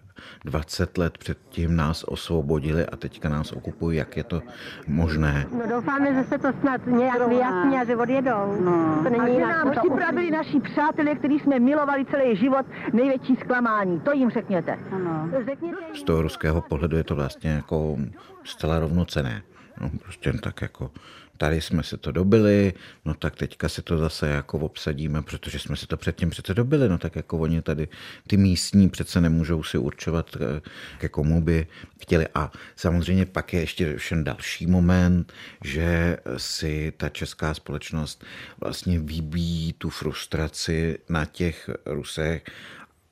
20 0.46 0.98
let 0.98 1.18
předtím 1.18 1.76
nás 1.76 2.04
osvobodili 2.04 2.86
a 2.86 2.96
teďka 2.96 3.30
nás 3.30 3.52
okupují, 3.52 3.98
jak 3.98 4.18
je 4.18 4.24
to 4.24 4.42
možné. 4.88 5.48
No 5.52 5.70
doufáme, 5.70 6.14
že 6.14 6.24
se 6.24 6.38
to 6.38 6.48
snad 6.62 6.88
nějak 6.88 7.28
vyjasní 7.28 7.78
a 7.78 7.86
že 7.86 7.96
odjedou. 7.96 8.62
No. 8.64 9.00
To 9.04 9.10
není 9.10 9.22
a 9.22 9.40
že 9.40 9.54
nám 9.54 9.72
připravili 9.72 10.32
naši 10.32 10.60
přátelé, 10.60 11.16
který 11.16 11.40
jsme 11.40 11.60
milovali 11.60 12.06
celý 12.06 12.36
život, 12.36 12.66
největší 12.94 13.36
zklamání. 13.36 14.00
To 14.00 14.12
jim 14.12 14.30
řekněte. 14.30 14.80
Ano. 14.92 15.30
Řekněte 15.46 15.78
Z 15.94 16.04
toho 16.04 16.22
ruského 16.22 16.62
pohledu 16.62 16.98
je 16.98 17.04
to 17.04 17.16
vlastně 17.16 17.50
jako 17.50 17.98
zcela 18.44 18.80
rovnocené. 18.80 19.42
No, 19.82 19.92
prostě 20.04 20.34
tak 20.34 20.62
jako 20.62 20.92
tady 21.40 21.62
jsme 21.62 21.84
se 21.84 21.98
to 21.98 22.12
dobili, 22.12 22.74
no 23.06 23.14
tak 23.14 23.36
teďka 23.36 23.70
si 23.70 23.82
to 23.82 23.98
zase 23.98 24.28
jako 24.28 24.60
obsadíme, 24.60 25.22
protože 25.22 25.60
jsme 25.60 25.76
si 25.76 25.88
to 25.88 25.98
předtím 25.98 26.30
přece 26.30 26.54
dobili, 26.54 26.90
no 26.90 26.98
tak 26.98 27.16
jako 27.16 27.38
oni 27.38 27.62
tady, 27.62 27.88
ty 28.28 28.38
místní 28.38 28.90
přece 28.90 29.22
nemůžou 29.22 29.64
si 29.64 29.78
určovat, 29.78 30.36
eh, 30.36 30.62
ke 30.98 31.10
komu 31.10 31.42
by 31.42 31.68
chtěli. 32.02 32.28
A 32.36 32.52
samozřejmě 32.76 33.26
pak 33.26 33.54
je 33.54 33.60
ještě 33.60 33.98
všem 33.98 34.24
další 34.24 34.68
moment, 34.68 35.34
že 35.64 36.18
si 36.38 36.94
ta 36.98 37.10
česká 37.10 37.54
společnost 37.54 38.26
vlastně 38.62 39.00
vybíjí 39.00 39.74
tu 39.74 39.90
frustraci 39.90 41.00
na 41.10 41.26
těch 41.26 41.70
Rusech, 41.86 42.44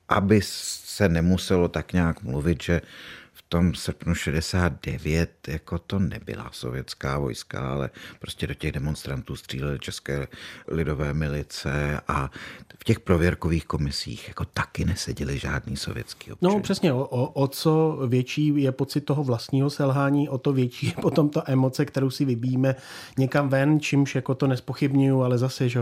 aby 0.08 0.40
se 0.42 1.08
nemuselo 1.08 1.68
tak 1.68 1.92
nějak 1.92 2.22
mluvit, 2.22 2.62
že 2.62 2.80
tom 3.48 3.74
srpnu 3.74 4.14
69 4.14 5.30
jako 5.48 5.78
to 5.78 5.98
nebyla 5.98 6.50
sovětská 6.52 7.18
vojska, 7.18 7.72
ale 7.72 7.90
prostě 8.20 8.46
do 8.46 8.54
těch 8.54 8.72
demonstrantů 8.72 9.36
střílely 9.36 9.78
české 9.78 10.28
lidové 10.68 11.14
milice 11.14 12.00
a 12.08 12.30
v 12.78 12.84
těch 12.84 13.00
prověrkových 13.00 13.66
komisích 13.66 14.28
jako 14.28 14.44
taky 14.44 14.84
neseděli 14.84 15.38
žádný 15.38 15.76
sovětský 15.76 16.32
občan. 16.32 16.50
No 16.52 16.60
přesně, 16.60 16.92
o, 16.92 17.04
o, 17.26 17.48
co 17.48 17.98
větší 18.06 18.62
je 18.62 18.72
pocit 18.72 19.00
toho 19.00 19.24
vlastního 19.24 19.70
selhání, 19.70 20.28
o 20.28 20.38
to 20.38 20.52
větší 20.52 20.86
je 20.86 20.92
potom 21.02 21.28
ta 21.28 21.42
emoce, 21.46 21.84
kterou 21.84 22.10
si 22.10 22.24
vybíjíme 22.24 22.74
někam 23.18 23.48
ven, 23.48 23.80
čímž 23.80 24.14
jako 24.14 24.34
to 24.34 24.46
nespochybnuju, 24.46 25.22
ale 25.22 25.38
zase, 25.38 25.68
že 25.68 25.80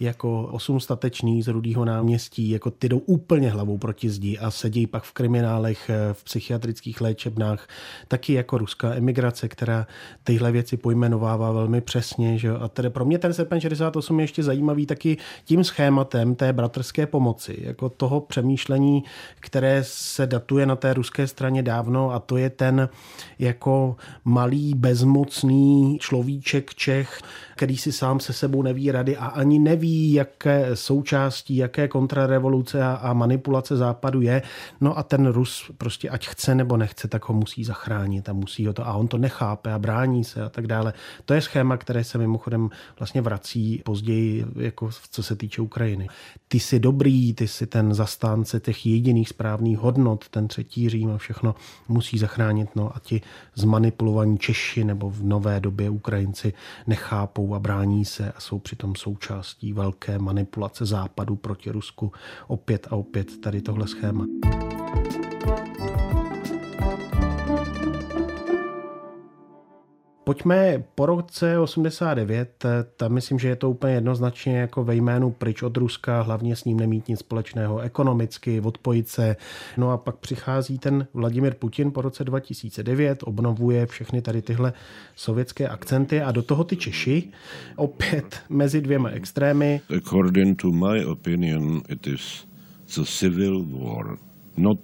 jako 0.00 0.42
osm 0.42 0.80
statečných 0.80 1.44
z 1.44 1.48
Rudýho 1.48 1.84
náměstí, 1.84 2.50
jako 2.50 2.70
ty 2.70 2.88
jdou 2.88 2.98
úplně 2.98 3.50
hlavou 3.50 3.78
proti 3.78 4.10
zdi 4.10 4.38
a 4.38 4.50
sedí 4.50 4.86
pak 4.86 5.02
v 5.02 5.12
kriminálech, 5.12 5.90
v 6.12 6.24
psychiatrických 6.24 7.00
léčebnách, 7.08 7.68
taky 8.08 8.32
jako 8.32 8.58
ruská 8.58 8.94
emigrace, 8.94 9.48
která 9.48 9.86
tyhle 10.24 10.52
věci 10.52 10.76
pojmenovává 10.76 11.52
velmi 11.52 11.80
přesně. 11.80 12.38
Že? 12.38 12.50
A 12.50 12.68
tedy 12.68 12.90
pro 12.90 13.04
mě 13.04 13.18
ten 13.18 13.32
srpen 13.32 13.60
68 13.60 14.20
je 14.20 14.24
ještě 14.24 14.42
zajímavý 14.42 14.86
taky 14.86 15.16
tím 15.44 15.64
schématem 15.64 16.34
té 16.34 16.52
bratrské 16.52 17.06
pomoci, 17.06 17.56
jako 17.60 17.88
toho 17.88 18.20
přemýšlení, 18.20 19.04
které 19.40 19.80
se 19.84 20.26
datuje 20.26 20.66
na 20.66 20.76
té 20.76 20.94
ruské 20.94 21.26
straně 21.26 21.62
dávno 21.62 22.10
a 22.12 22.18
to 22.18 22.36
je 22.36 22.50
ten 22.50 22.88
jako 23.38 23.96
malý, 24.24 24.74
bezmocný 24.74 25.98
človíček 26.00 26.74
Čech, 26.74 27.20
který 27.56 27.76
si 27.76 27.92
sám 27.92 28.20
se 28.20 28.32
sebou 28.32 28.62
neví 28.62 28.90
rady 28.90 29.16
a 29.16 29.26
ani 29.26 29.58
neví, 29.58 30.12
jaké 30.12 30.70
součástí, 30.74 31.56
jaké 31.56 31.88
kontrarevoluce 31.88 32.82
a, 32.82 32.92
a 32.92 33.12
manipulace 33.12 33.76
západu 33.76 34.20
je. 34.20 34.42
No 34.80 34.98
a 34.98 35.02
ten 35.02 35.26
Rus 35.26 35.70
prostě 35.78 36.10
ať 36.10 36.28
chce 36.28 36.54
nebo 36.54 36.76
nechce, 36.76 36.97
tak 37.06 37.28
ho 37.28 37.34
musí 37.34 37.64
zachránit 37.64 38.28
a 38.28 38.32
musí 38.32 38.66
ho 38.66 38.72
to 38.72 38.86
a 38.86 38.92
on 38.92 39.08
to 39.08 39.18
nechápe 39.18 39.72
a 39.72 39.78
brání 39.78 40.24
se 40.24 40.42
a 40.42 40.48
tak 40.48 40.66
dále. 40.66 40.92
To 41.24 41.34
je 41.34 41.40
schéma, 41.40 41.76
které 41.76 42.04
se 42.04 42.18
mimochodem 42.18 42.70
vlastně 42.98 43.20
vrací 43.20 43.82
později, 43.84 44.44
jako 44.56 44.90
co 45.10 45.22
se 45.22 45.36
týče 45.36 45.62
Ukrajiny. 45.62 46.08
Ty 46.48 46.60
jsi 46.60 46.80
dobrý, 46.80 47.34
ty 47.34 47.48
jsi 47.48 47.66
ten 47.66 47.94
zastánce 47.94 48.60
těch 48.60 48.86
jediných 48.86 49.28
správných 49.28 49.78
hodnot, 49.78 50.28
ten 50.28 50.48
třetí 50.48 50.88
Řím 50.88 51.10
a 51.10 51.18
všechno 51.18 51.54
musí 51.88 52.18
zachránit. 52.18 52.76
No 52.76 52.96
a 52.96 52.98
ti 52.98 53.20
zmanipulovaní 53.54 54.38
Češi 54.38 54.84
nebo 54.84 55.10
v 55.10 55.24
nové 55.24 55.60
době 55.60 55.90
Ukrajinci 55.90 56.52
nechápou 56.86 57.54
a 57.54 57.58
brání 57.58 58.04
se 58.04 58.32
a 58.32 58.40
jsou 58.40 58.58
přitom 58.58 58.94
součástí 58.94 59.72
velké 59.72 60.18
manipulace 60.18 60.86
západu 60.86 61.36
proti 61.36 61.70
Rusku. 61.70 62.12
Opět 62.46 62.86
a 62.90 62.96
opět 62.96 63.40
tady 63.40 63.60
tohle 63.60 63.88
schéma. 63.88 64.26
Pojďme 70.28 70.84
po 70.94 71.06
roce 71.06 71.58
89, 71.58 72.66
tam 72.96 73.12
myslím, 73.12 73.38
že 73.38 73.48
je 73.48 73.56
to 73.56 73.70
úplně 73.70 73.94
jednoznačně 73.94 74.58
jako 74.58 74.84
ve 74.84 74.94
jménu 74.94 75.30
pryč 75.30 75.62
od 75.62 75.76
Ruska, 75.76 76.22
hlavně 76.22 76.56
s 76.56 76.64
ním 76.64 76.76
nemít 76.76 77.08
nic 77.08 77.18
společného 77.18 77.80
ekonomicky, 77.80 78.60
odpojit 78.60 79.08
se. 79.08 79.36
No 79.76 79.90
a 79.90 79.96
pak 79.96 80.16
přichází 80.16 80.78
ten 80.78 81.06
Vladimir 81.14 81.54
Putin 81.54 81.90
po 81.90 82.02
roce 82.02 82.24
2009, 82.24 83.18
obnovuje 83.22 83.86
všechny 83.86 84.22
tady 84.22 84.42
tyhle 84.42 84.72
sovětské 85.16 85.68
akcenty 85.68 86.22
a 86.22 86.32
do 86.32 86.42
toho 86.42 86.64
ty 86.64 86.76
Češi, 86.76 87.28
opět 87.76 88.40
mezi 88.48 88.80
dvěma 88.80 89.08
extrémy. 89.08 89.80
According 89.96 90.62
to 90.62 90.68
my 90.68 91.04
opinion, 91.04 91.80
it 91.88 92.06
is 92.06 92.46
the 92.96 93.02
civil 93.04 93.64
war, 93.64 94.18
not 94.56 94.78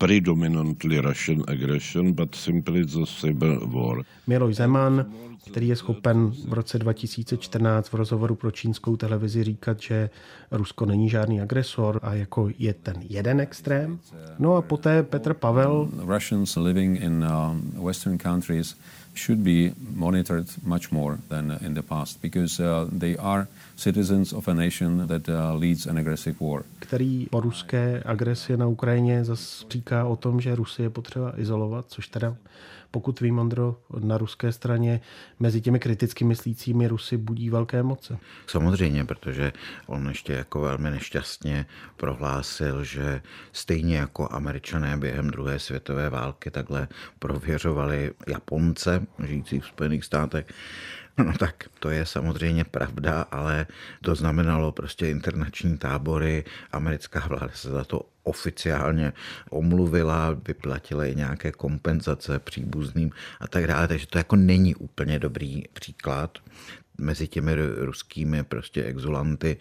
predominantly 0.00 1.00
Russian 1.00 1.44
aggression, 1.48 2.12
but 2.12 2.34
simply 2.34 2.84
the 2.84 3.04
cyber 3.04 3.58
war. 3.64 4.02
Miloš 4.26 4.56
Zeman, 4.56 5.06
který 5.50 5.68
je 5.68 5.76
schopen 5.76 6.32
v 6.48 6.52
roce 6.52 6.78
2014 6.78 7.88
v 7.88 7.94
rozhovoru 7.94 8.34
pro 8.34 8.50
čínskou 8.50 8.96
televizi 8.96 9.44
říkat, 9.44 9.80
že 9.80 10.10
Rusko 10.50 10.86
není 10.86 11.08
žádný 11.08 11.40
agresor 11.40 12.00
a 12.02 12.14
jako 12.14 12.48
je 12.58 12.74
ten 12.74 12.94
jeden 13.08 13.40
extrém. 13.40 13.98
No 14.38 14.56
a 14.56 14.62
poté 14.62 15.02
Petr 15.02 15.34
Pavel. 15.34 15.88
Russians 16.06 16.56
living 16.56 17.00
in 17.00 17.24
uh, 17.24 17.86
western 17.86 18.18
countries 18.18 18.76
should 19.20 19.42
be 19.44 19.72
monitored 19.94 20.46
much 20.62 20.90
more 20.90 21.18
than 21.28 21.58
in 21.66 21.74
the 21.74 21.82
past 21.82 22.22
because 22.22 22.62
uh, 22.62 22.88
they 22.98 23.16
are 23.16 23.46
citizens 23.76 24.32
of 24.32 24.48
a 24.48 24.54
nation 24.54 25.06
that 25.06 25.28
uh, 25.28 25.54
leads 25.54 25.86
an 25.86 25.98
aggressive 25.98 26.36
war. 26.40 26.64
Který 26.78 27.28
o 27.30 27.40
ruské 27.40 28.02
agresi 28.06 28.56
na 28.56 28.66
Ukrajině 28.66 29.24
zase 29.24 29.64
říká 29.70 30.04
o 30.04 30.16
tom, 30.16 30.40
že 30.40 30.54
Rusy 30.54 30.82
je 30.82 30.90
potřeba 30.90 31.40
izolovat, 31.40 31.84
což 31.88 32.08
teda 32.08 32.36
pokud 32.90 33.20
vím, 33.20 33.38
Ondro, 33.38 33.76
na 33.98 34.18
ruské 34.18 34.52
straně 34.52 35.00
mezi 35.40 35.60
těmi 35.60 35.78
kriticky 35.78 36.24
myslícími 36.24 36.88
Rusy 36.88 37.16
budí 37.16 37.50
velké 37.50 37.82
moce. 37.82 38.18
Samozřejmě, 38.46 39.04
protože 39.04 39.52
on 39.86 40.08
ještě 40.08 40.32
jako 40.32 40.60
velmi 40.60 40.90
nešťastně 40.90 41.66
prohlásil, 41.96 42.84
že 42.84 43.22
stejně 43.52 43.96
jako 43.96 44.28
američané 44.32 44.96
během 44.96 45.30
druhé 45.30 45.58
světové 45.58 46.10
války 46.10 46.50
takhle 46.50 46.88
prověřovali 47.18 48.12
Japonce 48.26 49.06
žijící 49.26 49.60
v 49.60 49.66
Spojených 49.66 50.04
státech, 50.04 50.46
No 51.24 51.32
tak 51.38 51.64
to 51.78 51.90
je 51.90 52.06
samozřejmě 52.06 52.64
pravda, 52.64 53.22
ale 53.22 53.66
to 54.02 54.14
znamenalo 54.14 54.72
prostě 54.72 55.08
internační 55.08 55.78
tábory. 55.78 56.44
Americká 56.72 57.26
vláda 57.28 57.50
se 57.54 57.70
za 57.70 57.84
to 57.84 58.02
oficiálně 58.22 59.12
omluvila, 59.50 60.36
vyplatila 60.46 61.06
i 61.06 61.14
nějaké 61.14 61.52
kompenzace 61.52 62.38
příbuzným 62.38 63.10
a 63.40 63.48
tak 63.48 63.66
dále, 63.66 63.88
takže 63.88 64.06
to 64.06 64.18
jako 64.18 64.36
není 64.36 64.74
úplně 64.74 65.18
dobrý 65.18 65.62
příklad 65.72 66.38
mezi 66.98 67.28
těmi 67.28 67.54
ruskými 67.76 68.44
prostě 68.44 68.84
exulanty, 68.84 69.56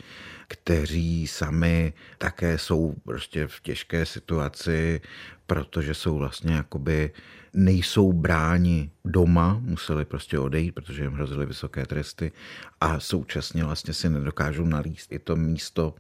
kteří 0.48 1.28
sami 1.28 1.94
také 2.18 2.58
jsou 2.58 2.96
prostě 3.04 3.48
v 3.48 3.62
těžké 3.62 4.06
situaci, 4.06 5.02
protože 5.48 5.94
jsou 5.94 6.18
vlastně 6.18 6.54
jakoby 6.54 7.12
nejsou 7.54 8.14
bráni 8.14 8.92
doma, 9.06 9.60
museli 9.62 10.06
prostě 10.06 10.40
odejít, 10.40 10.72
protože 10.72 11.04
jim 11.04 11.14
hrozily 11.14 11.46
vysoké 11.46 11.86
tresty 11.86 12.32
a 12.82 13.00
současně 13.00 13.64
vlastně 13.64 13.94
si 13.94 14.10
nedokážou 14.10 14.66
nalíst 14.66 15.12
i 15.12 15.20
to 15.20 15.36
místo 15.36 15.96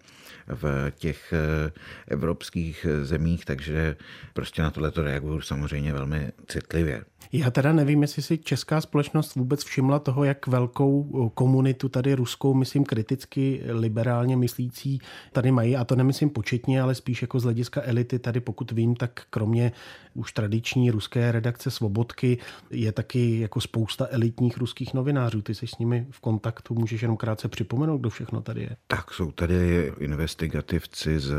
v 0.48 0.91
těch 0.96 1.34
eh, 1.34 1.72
evropských 2.08 2.86
zemích, 3.01 3.46
takže 3.46 3.96
prostě 4.34 4.62
na 4.62 4.72
tohle 4.72 4.91
reagují 4.96 5.41
samozřejmě 5.41 5.94
velmi 5.94 6.32
citlivě. 6.48 7.03
Já 7.32 7.51
teda 7.51 7.74
nevím, 7.74 8.01
jestli 8.01 8.22
si 8.22 8.38
česká 8.38 8.82
společnost 8.82 9.36
vůbec 9.36 9.63
všimla 9.63 10.00
toho, 10.00 10.24
jak 10.24 10.48
velkou 10.48 11.10
eh, 11.25 11.29
komunitu 11.34 11.89
tady 11.89 12.13
ruskou, 12.13 12.53
myslím 12.53 12.84
kriticky 12.84 13.62
liberálně 13.70 14.38
myslící, 14.38 15.00
tady 15.32 15.51
mají. 15.51 15.77
A 15.77 15.86
to 15.86 15.96
nemyslím 15.96 16.29
početně, 16.29 16.82
ale 16.82 16.96
spíš 16.96 17.22
jako 17.22 17.39
z 17.39 17.44
hlediska 17.44 17.82
elity 17.84 18.20
tady, 18.20 18.39
pokud 18.39 18.72
vím, 18.72 18.96
tak 18.96 19.22
kromě 19.29 19.72
už 20.13 20.32
tradiční 20.32 20.91
ruské 20.91 21.32
redakce 21.39 21.72
Svobodky 21.72 22.38
je 22.69 22.91
taky 22.91 23.39
jako 23.39 23.62
spousta 23.62 24.08
elitních 24.10 24.58
ruských 24.58 24.93
novinářů. 24.93 25.41
Ty 25.41 25.55
jsi 25.55 25.67
s 25.67 25.77
nimi 25.77 26.08
v 26.12 26.19
kontaktu, 26.19 26.74
můžeš 26.75 27.01
jenom 27.01 27.17
krátce 27.17 27.48
připomenout, 27.48 27.98
kdo 27.98 28.10
všechno 28.10 28.41
tady 28.41 28.62
je. 28.62 28.75
Tak 28.88 29.13
jsou 29.13 29.31
tady 29.31 29.91
investigativci 30.00 31.19
z 31.19 31.34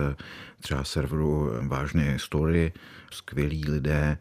třeba 0.60 0.84
serveru 0.84 1.50
Vážné 1.68 2.02
historie, 2.02 2.72
skvělí 3.12 3.64
lidé, 3.68 4.18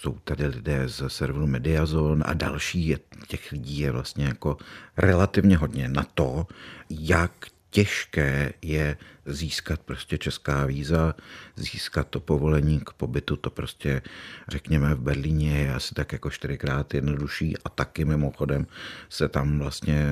jsou 0.00 0.18
tady 0.24 0.46
lidé 0.46 0.88
z 0.88 1.08
serveru 1.08 1.46
Mediazon 1.46 2.22
a 2.26 2.34
další 2.34 2.86
je, 2.88 2.98
těch 3.28 3.52
lidí 3.52 3.78
je 3.78 3.90
vlastně 3.90 4.24
jako 4.24 4.56
relativně 4.96 5.56
hodně 5.56 5.88
na 5.88 6.06
to, 6.14 6.46
jak 6.90 7.32
těžké 7.70 8.52
je 8.62 8.96
získat 9.26 9.80
prostě 9.80 10.18
česká 10.18 10.66
víza, 10.66 11.14
získat 11.56 12.08
to 12.08 12.20
povolení 12.20 12.80
k 12.80 12.92
pobytu, 12.92 13.36
to 13.36 13.50
prostě 13.50 14.02
řekněme 14.48 14.94
v 14.94 15.00
Berlíně 15.00 15.58
je 15.58 15.74
asi 15.74 15.94
tak 15.94 16.12
jako 16.12 16.30
čtyřikrát 16.30 16.94
jednodušší 16.94 17.54
a 17.64 17.68
taky 17.68 18.04
mimochodem 18.04 18.66
se 19.08 19.28
tam 19.28 19.58
vlastně 19.58 20.06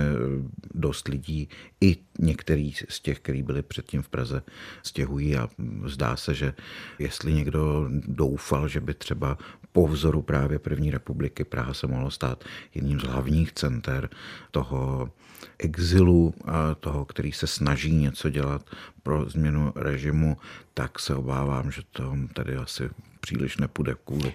dost 0.74 1.08
lidí, 1.08 1.48
i 1.80 1.96
některý 2.18 2.72
z 2.88 3.00
těch, 3.00 3.20
kteří 3.20 3.42
byli 3.42 3.62
předtím 3.62 4.02
v 4.02 4.08
Praze, 4.08 4.42
stěhují 4.82 5.36
a 5.36 5.48
zdá 5.86 6.16
se, 6.16 6.34
že 6.34 6.54
jestli 6.98 7.32
někdo 7.32 7.88
doufal, 8.06 8.68
že 8.68 8.80
by 8.80 8.94
třeba 8.94 9.38
po 9.72 9.88
vzoru 9.88 10.22
právě 10.22 10.58
první 10.58 10.90
republiky 10.90 11.44
Praha 11.44 11.74
se 11.74 11.86
mohlo 11.86 12.10
stát 12.10 12.44
jedním 12.74 13.00
z 13.00 13.02
hlavních 13.02 13.52
center 13.52 14.08
toho 14.50 15.10
exilu, 15.58 16.34
toho, 16.80 17.04
který 17.04 17.32
se 17.32 17.46
snaží 17.46 17.94
něco 17.94 18.30
dělat 18.30 18.70
pro 19.04 19.24
změnu 19.30 19.72
režimu, 19.76 20.36
tak 20.74 20.98
se 20.98 21.14
obávám, 21.14 21.70
že 21.70 21.82
to 21.92 22.16
tady 22.34 22.56
asi 22.56 22.90
příliš 23.24 23.56
nepůjde 23.56 23.94
kvůli 24.04 24.32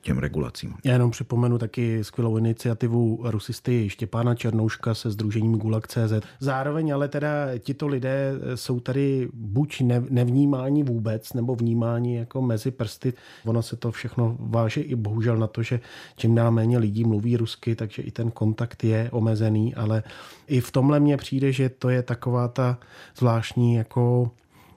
těm 0.00 0.18
regulacím. 0.18 0.74
Já 0.84 0.92
jenom 0.92 1.10
připomenu 1.10 1.58
taky 1.58 2.04
skvělou 2.04 2.36
iniciativu 2.36 3.20
rusisty 3.24 3.90
Štěpána 3.90 4.34
Černouška 4.34 4.94
se 4.94 5.10
združením 5.10 5.54
Gulag.cz. 5.54 6.26
Zároveň 6.40 6.94
ale 6.94 7.08
teda 7.08 7.58
tito 7.58 7.88
lidé 7.88 8.32
jsou 8.54 8.80
tady 8.80 9.28
buď 9.32 9.82
nevnímáni 10.10 10.82
vůbec, 10.82 11.32
nebo 11.32 11.56
vnímáni 11.56 12.16
jako 12.16 12.42
mezi 12.42 12.70
prsty. 12.70 13.12
Ono 13.44 13.62
se 13.62 13.76
to 13.76 13.92
všechno 13.92 14.36
váže 14.40 14.80
i 14.80 14.94
bohužel 14.94 15.36
na 15.36 15.46
to, 15.46 15.62
že 15.62 15.80
čím 16.16 16.34
dál 16.34 16.50
méně 16.50 16.78
lidí 16.78 17.04
mluví 17.04 17.36
rusky, 17.36 17.76
takže 17.76 18.02
i 18.02 18.10
ten 18.10 18.30
kontakt 18.30 18.84
je 18.84 19.08
omezený, 19.12 19.74
ale 19.74 20.02
i 20.46 20.60
v 20.60 20.70
tomhle 20.70 21.00
mně 21.00 21.16
přijde, 21.16 21.52
že 21.52 21.68
to 21.68 21.88
je 21.88 22.02
taková 22.02 22.48
ta 22.48 22.78
zvláštní 23.16 23.74
jako 23.74 24.30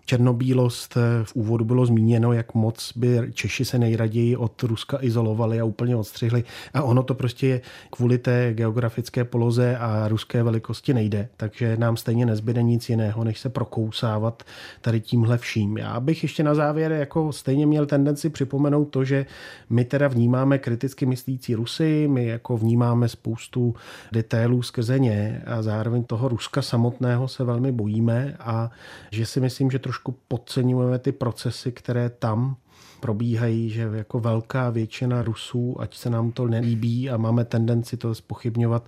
černobílost. 0.05 0.97
Eh, 0.97 1.23
v 1.23 1.35
úvodu 1.35 1.65
bylo 1.65 1.85
zmíněno, 1.85 2.33
jak 2.33 2.53
moc 2.53 2.93
by 2.95 3.19
Češi 3.33 3.65
se 3.65 3.79
nejraději 3.79 4.35
od 4.35 4.63
Ruska 4.63 4.97
izolovali 5.01 5.59
a 5.59 5.63
úplně 5.63 5.95
odstřihli. 5.95 6.43
A 6.73 6.83
ono 6.83 7.03
to 7.03 7.13
prostě 7.13 7.61
kvůli 7.91 8.17
té 8.17 8.53
geografické 8.53 9.23
poloze 9.23 9.77
a 9.77 10.07
ruské 10.07 10.43
velikosti 10.43 10.93
nejde. 10.93 11.29
Takže 11.37 11.77
nám 11.77 11.97
stejně 11.97 12.25
nezbyde 12.25 12.63
nic 12.63 12.89
jiného, 12.89 13.23
než 13.23 13.39
se 13.39 13.49
prokousávat 13.49 14.43
tady 14.81 15.01
tímhle 15.01 15.37
vším. 15.37 15.77
Já 15.77 15.99
bych 15.99 16.23
ještě 16.23 16.43
na 16.43 16.55
závěr 16.55 16.91
jako 16.91 17.31
stejně 17.31 17.65
měl 17.65 17.85
tendenci 17.85 18.29
připomenout 18.29 18.85
to, 18.85 19.03
že 19.03 19.25
my 19.69 19.85
teda 19.85 20.07
vnímáme 20.07 20.57
kriticky 20.57 21.05
myslící 21.05 21.55
Rusy, 21.55 22.07
my 22.07 22.25
jako 22.25 22.57
vnímáme 22.57 23.09
spoustu 23.09 23.75
detailů 24.11 24.61
skrze 24.61 24.99
ně 24.99 25.41
a 25.45 25.61
zároveň 25.61 26.03
toho 26.03 26.27
Ruska 26.27 26.61
samotného 26.61 27.27
se 27.27 27.43
velmi 27.43 27.71
bojíme 27.71 28.35
a 28.39 28.71
že 29.11 29.25
si 29.25 29.39
myslím, 29.39 29.71
že 29.71 29.79
trošku 29.79 29.90
trošku 29.91 30.15
podceňujeme 30.27 30.99
ty 30.99 31.11
procesy, 31.11 31.71
které 31.71 32.09
tam 32.09 32.55
probíhají, 32.99 33.69
že 33.69 33.89
jako 33.93 34.19
velká 34.19 34.69
většina 34.69 35.23
Rusů, 35.23 35.81
ať 35.81 35.95
se 35.95 36.09
nám 36.09 36.31
to 36.31 36.47
nelíbí 36.47 37.09
a 37.09 37.17
máme 37.17 37.45
tendenci 37.45 37.97
to 37.97 38.15
spochybňovat, 38.15 38.83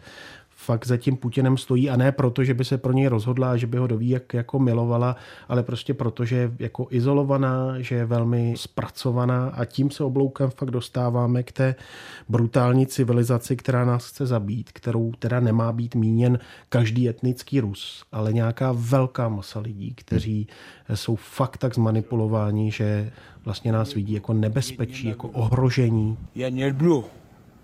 fakt 0.66 0.88
za 0.88 0.98
tím 0.98 1.18
Putinem 1.18 1.58
stojí 1.58 1.90
a 1.90 1.98
ne 1.98 2.12
proto, 2.12 2.44
že 2.44 2.54
by 2.54 2.66
se 2.66 2.78
pro 2.78 2.94
něj 2.94 3.08
rozhodla 3.08 3.54
že 3.58 3.68
by 3.68 3.78
ho 3.78 3.88
doví, 3.88 4.10
jak 4.10 4.34
jako 4.34 4.60
milovala, 4.60 5.16
ale 5.48 5.64
prostě 5.64 5.94
proto, 5.94 6.26
že 6.26 6.36
je 6.36 6.52
jako 6.60 6.88
izolovaná, 6.90 7.82
že 7.82 7.96
je 7.96 8.06
velmi 8.06 8.54
zpracovaná 8.58 9.50
a 9.50 9.66
tím 9.66 9.92
se 9.92 10.04
obloukem 10.04 10.50
fakt 10.50 10.72
dostáváme 10.72 11.44
k 11.44 11.52
té 11.52 11.76
brutální 12.30 12.86
civilizaci, 12.88 13.56
která 13.56 13.86
nás 13.86 14.10
chce 14.10 14.26
zabít, 14.26 14.72
kterou 14.72 15.12
teda 15.20 15.40
nemá 15.40 15.72
být 15.72 15.96
míněn 15.96 16.40
každý 16.70 17.10
etnický 17.10 17.60
Rus, 17.60 18.06
ale 18.12 18.34
nějaká 18.34 18.72
velká 18.72 19.30
masa 19.30 19.60
lidí, 19.60 19.94
kteří 19.96 20.48
jsou 20.94 21.16
fakt 21.16 21.58
tak 21.58 21.76
zmanipulováni, 21.76 22.72
že 22.72 23.12
vlastně 23.46 23.72
nás 23.72 23.94
vidí 23.94 24.14
jako 24.14 24.34
nebezpečí, 24.34 25.08
jako 25.08 25.28
ohrožení. 25.28 26.18
Já 26.36 26.50
nebudu, 26.50 27.06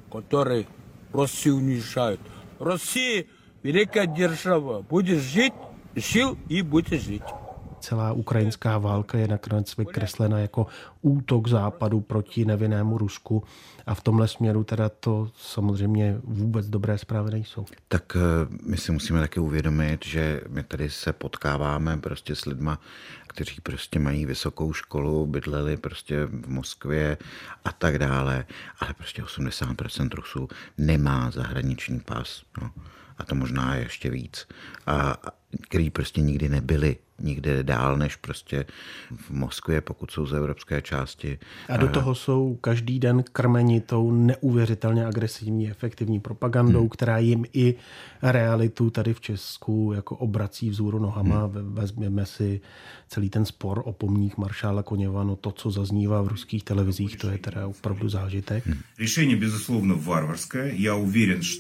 který 0.10 0.66
Rusy 1.14 1.52
unižají. 1.52 2.18
Россия 2.60 3.26
великая 3.64 4.06
держава. 4.06 4.82
Будешь 4.82 5.22
жить, 5.22 5.54
жил 5.96 6.38
и 6.50 6.62
будешь 6.62 7.02
жить. 7.02 7.24
Celá 7.80 8.12
ukrajinská 8.12 8.78
válka 8.78 9.18
je 9.18 9.28
nakonec 9.28 9.78
vykreslena 9.78 10.40
jako 10.40 10.68
útok 11.02 11.48
západu 11.48 12.02
proti 12.02 12.46
nevinnému 12.46 12.98
Rusku 12.98 13.44
a 13.86 13.96
v 13.96 14.02
tomhle 14.02 14.28
směru 14.28 14.64
teda 14.64 14.90
to 14.90 15.30
samozřejmě 15.38 16.18
vůbec 16.24 16.70
dobré 16.70 16.98
zprávy 16.98 17.32
nejsou. 17.32 17.66
Tak 17.88 18.16
eh, 18.16 18.20
my 18.66 18.78
si 18.78 18.92
musíme 18.92 19.20
taky 19.20 19.40
uvědomit, 19.40 20.06
že 20.06 20.42
my 20.50 20.64
tady 20.64 20.90
se 20.90 21.14
potkáváme 21.14 21.98
prostě 21.98 22.36
s 22.36 22.46
lidma, 22.46 22.80
kteří 23.28 23.62
prostě 23.62 24.00
mají 24.00 24.26
vysokou 24.26 24.74
školu, 24.74 25.26
bydleli 25.26 25.78
prostě 25.78 26.26
v 26.26 26.50
Moskvě 26.50 27.18
a 27.66 27.72
tak 27.72 28.00
dále, 28.00 28.46
ale 28.80 28.94
prostě 28.94 29.24
80% 29.24 30.10
Rusů 30.16 30.48
nemá 30.78 31.32
zahraniční 31.32 32.00
pas. 32.00 32.44
No 32.62 32.72
a 33.20 33.26
to 33.26 33.36
možná 33.36 33.76
ještě 33.76 34.10
víc, 34.10 34.48
a, 34.88 35.18
který 35.62 35.90
prostě 35.90 36.22
nikdy 36.22 36.50
nebyli 36.50 36.98
nikde 37.22 37.64
dál 37.64 37.98
než 37.98 38.16
prostě 38.16 38.66
v 39.16 39.32
Moskvě, 39.32 39.82
pokud 39.82 40.12
jsou 40.12 40.26
z 40.26 40.34
evropské 40.34 40.82
části. 40.82 41.40
A 41.70 41.78
do 41.78 41.88
toho 41.88 42.16
jsou 42.16 42.58
každý 42.62 43.00
den 43.00 43.24
krmeni 43.34 43.82
tou 43.82 44.12
neuvěřitelně 44.12 45.06
agresivní, 45.06 45.70
efektivní 45.70 46.20
propagandou, 46.20 46.80
hmm. 46.80 46.90
která 46.90 47.18
jim 47.18 47.46
i 47.54 47.76
realitu 48.22 48.90
tady 48.90 49.14
v 49.14 49.22
Česku 49.22 49.92
jako 49.96 50.16
obrací 50.16 50.70
vzůru 50.70 51.00
nohama. 51.00 51.46
Hmm. 51.46 51.74
Vezměme 51.74 52.26
si 52.26 52.62
celý 53.08 53.30
ten 53.30 53.46
spor 53.46 53.82
o 53.86 53.94
pomník 53.94 54.38
maršála 54.38 54.84
Koněva, 54.84 55.24
no 55.24 55.36
to, 55.36 55.52
co 55.52 55.72
zaznívá 55.72 56.22
v 56.22 56.28
ruských 56.28 56.64
televizích, 56.64 57.18
to 57.18 57.30
je 57.30 57.38
teda 57.38 57.68
opravdu 57.68 58.10
zážitek. 58.10 58.66
Hmm. 58.66 58.80
Řešení 59.00 59.36
bezuslovno 59.36 59.98
varvarské. 59.98 60.72
Já 60.74 60.96
uvěřen, 60.96 61.42
že 61.42 61.60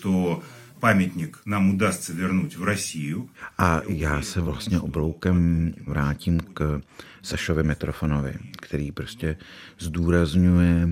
памятник 0.80 1.40
нам 1.46 1.70
удастся 1.70 2.12
вернуть 2.12 2.56
в 2.56 2.64
Россию. 2.64 3.28
A 3.58 3.80
já 3.88 4.22
se 4.22 4.40
vlastně 4.40 4.80
obloukem 4.80 5.72
vrátím 5.86 6.40
k 6.40 6.80
Sašovi 7.22 7.62
Mitrofonovi, 7.62 8.34
který 8.62 8.92
prostě 8.92 9.36
zdůrazňuje 9.78 10.88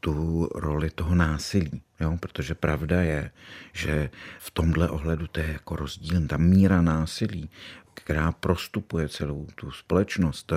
tu 0.00 0.48
roli 0.54 0.90
toho 0.90 1.14
násilí. 1.14 1.82
Jo? 2.00 2.16
Protože 2.20 2.54
pravda 2.54 3.02
je, 3.02 3.30
že 3.72 4.10
v 4.38 4.50
tomhle 4.50 4.88
ohledu 4.88 5.26
to 5.26 5.40
je 5.40 5.52
jako 5.52 5.76
rozdíl. 5.76 6.26
Ta 6.26 6.36
míra 6.36 6.82
násilí, 6.82 7.50
která 7.94 8.32
prostupuje 8.32 9.08
celou 9.08 9.46
tu 9.54 9.70
společnost, 9.70 10.52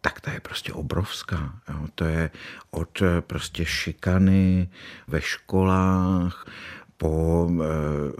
tak 0.00 0.20
ta 0.20 0.32
je 0.32 0.40
prostě 0.40 0.72
obrovská. 0.72 1.60
Jo? 1.68 1.88
To 1.94 2.04
je 2.04 2.30
od 2.70 3.02
prostě 3.20 3.64
šikany 3.64 4.68
ve 5.08 5.20
školách, 5.20 6.46
po 7.01 7.49
eh, 7.49 7.65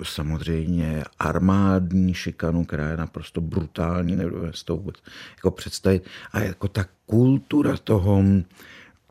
samozřejmě 0.03 1.03
armádní 1.19 2.13
šikanu, 2.13 2.65
která 2.65 2.89
je 2.89 2.97
naprosto 2.97 3.41
brutální, 3.41 4.15
nebudu 4.15 4.53
s 4.53 4.63
tou 4.63 4.91
jako 5.37 5.51
představit. 5.51 6.07
A 6.31 6.39
jako 6.39 6.67
ta 6.67 6.85
kultura 7.05 7.77
toho, 7.77 8.23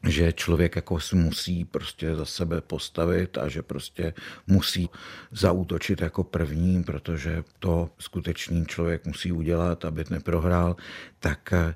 že 0.09 0.33
člověk 0.33 0.77
jako 0.77 1.01
si 1.01 1.17
musí 1.17 1.65
prostě 1.65 2.17
za 2.17 2.25
sebe 2.25 2.61
postavit 2.61 3.39
a 3.39 3.49
že 3.49 3.63
prostě 3.63 4.15
musí 4.47 4.91
zaútočit 5.31 6.01
jako 6.01 6.25
první, 6.25 6.85
protože 6.85 7.45
to 7.59 7.91
skutečný 7.99 8.67
člověk 8.67 9.07
musí 9.07 9.33
udělat, 9.33 9.85
aby 9.85 10.05
neprohrál, 10.11 10.77
tak 11.19 11.53
eh, 11.53 11.75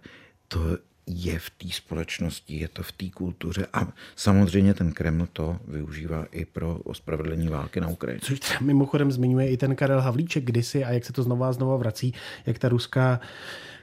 to 0.48 0.78
je 1.06 1.38
v 1.38 1.50
té 1.50 1.68
společnosti, 1.72 2.58
je 2.58 2.68
to 2.68 2.82
v 2.82 2.92
té 2.92 3.10
kultuře 3.10 3.66
a 3.72 3.88
samozřejmě 4.16 4.74
ten 4.74 4.92
Kreml 4.92 5.26
to 5.32 5.58
využívá 5.68 6.24
i 6.32 6.44
pro 6.44 6.78
ospravedlení 6.84 7.48
války 7.48 7.80
na 7.80 7.88
Ukrajině. 7.88 8.20
Což 8.22 8.60
mimochodem 8.60 9.12
zmiňuje 9.12 9.50
i 9.50 9.56
ten 9.56 9.76
Karel 9.76 10.00
Havlíček 10.00 10.44
kdysi 10.44 10.84
a 10.84 10.90
jak 10.92 11.04
se 11.04 11.12
to 11.12 11.22
znova 11.22 11.48
a 11.48 11.52
znova 11.52 11.76
vrací, 11.76 12.14
jak 12.46 12.58
ta 12.58 12.68
ruská 12.68 13.20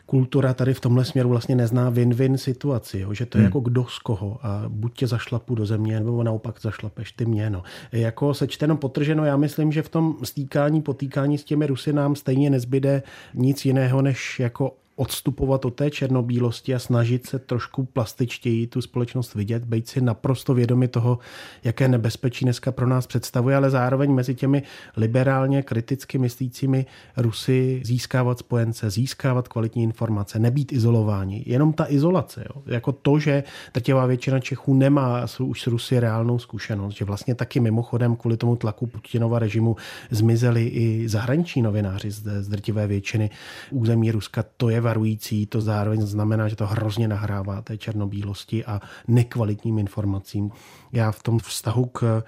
kultura 0.05 0.53
tady 0.53 0.73
v 0.73 0.79
tomhle 0.79 1.05
směru 1.05 1.29
vlastně 1.29 1.55
nezná 1.55 1.91
win-win 1.91 2.35
situaci, 2.35 2.99
jo? 2.99 3.13
že 3.13 3.25
to 3.25 3.37
je 3.37 3.39
hmm. 3.39 3.45
jako 3.45 3.59
kdo 3.59 3.85
z 3.85 3.99
koho 3.99 4.39
a 4.43 4.63
buď 4.67 4.97
tě 4.97 5.07
zašlapu 5.07 5.55
do 5.55 5.65
země, 5.65 5.99
nebo 5.99 6.23
naopak 6.23 6.61
zašlapeš 6.61 7.11
ty 7.11 7.25
mě. 7.25 7.49
No. 7.49 7.63
Jako 7.91 8.33
sečteno 8.33 8.77
potrženo, 8.77 9.25
já 9.25 9.37
myslím, 9.37 9.71
že 9.71 9.81
v 9.81 9.89
tom 9.89 10.17
stýkání, 10.23 10.81
potýkání 10.81 11.37
s 11.37 11.43
těmi 11.43 11.67
Rusy 11.67 11.93
nám 11.93 12.15
stejně 12.15 12.49
nezbyde 12.49 13.03
nic 13.33 13.65
jiného, 13.65 14.01
než 14.01 14.39
jako 14.39 14.75
odstupovat 15.01 15.65
od 15.65 15.75
té 15.75 15.89
černobílosti 15.89 16.75
a 16.75 16.79
snažit 16.79 17.27
se 17.27 17.39
trošku 17.39 17.85
plastičtěji 17.85 18.67
tu 18.67 18.81
společnost 18.81 19.35
vidět, 19.35 19.65
být 19.65 19.87
si 19.87 20.01
naprosto 20.01 20.53
vědomi 20.53 20.87
toho, 20.87 21.19
jaké 21.63 21.87
nebezpečí 21.87 22.45
dneska 22.45 22.71
pro 22.71 22.87
nás 22.87 23.07
představuje, 23.07 23.55
ale 23.55 23.69
zároveň 23.69 24.13
mezi 24.13 24.35
těmi 24.35 24.63
liberálně 24.97 25.63
kriticky 25.63 26.17
myslícími 26.17 26.85
Rusy 27.17 27.81
získávat 27.83 28.39
spojence, 28.39 28.89
získávat 28.89 29.47
kvalitní 29.47 29.83
informace, 29.83 30.39
nebýt 30.39 30.71
izolováni. 30.71 31.43
Jenom 31.45 31.73
ta 31.73 31.85
izolace, 31.89 32.45
jo? 32.49 32.61
jako 32.65 32.91
to, 32.91 33.19
že 33.19 33.43
drtivá 33.73 34.05
většina 34.05 34.39
Čechů 34.39 34.73
nemá 34.73 35.25
už 35.39 35.61
s 35.61 35.67
Rusy 35.67 35.99
reálnou 35.99 36.39
zkušenost, 36.39 36.95
že 36.95 37.05
vlastně 37.05 37.35
taky 37.35 37.59
mimochodem 37.59 38.15
kvůli 38.15 38.37
tomu 38.37 38.55
tlaku 38.55 38.87
Putinova 38.87 39.39
režimu 39.39 39.75
zmizeli 40.11 40.67
i 40.67 41.09
zahraniční 41.09 41.61
novináři 41.61 42.11
z 42.11 42.47
drtivé 42.47 42.87
většiny 42.87 43.29
území 43.71 44.11
Ruska, 44.11 44.45
to 44.57 44.69
je 44.69 44.81
varující, 44.91 45.45
to 45.45 45.61
zároveň 45.61 46.01
znamená, 46.01 46.47
že 46.47 46.55
to 46.55 46.67
hrozně 46.67 47.07
nahrává 47.07 47.61
té 47.61 47.77
černobílosti 47.77 48.65
a 48.65 48.81
nekvalitním 49.07 49.79
informacím. 49.79 50.51
Já 50.91 51.11
v 51.11 51.23
tom 51.23 51.39
vztahu 51.39 51.85
k 51.85 52.23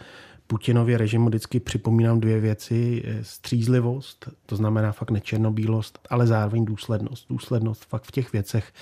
Putinově 0.48 0.98
režimu 0.98 1.28
vždycky 1.28 1.60
připomínám 1.60 2.20
dvě 2.20 2.40
věci. 2.40 3.04
Střízlivost, 3.22 4.30
to 4.46 4.56
znamená 4.56 4.92
fakt 4.92 5.12
nečernobílost, 5.12 6.00
ale 6.10 6.28
zároveň 6.28 6.66
důslednost. 6.66 7.26
Důslednost 7.30 7.86
fakt 7.86 8.04
v 8.04 8.12
těch 8.12 8.34
věcech, 8.34 8.74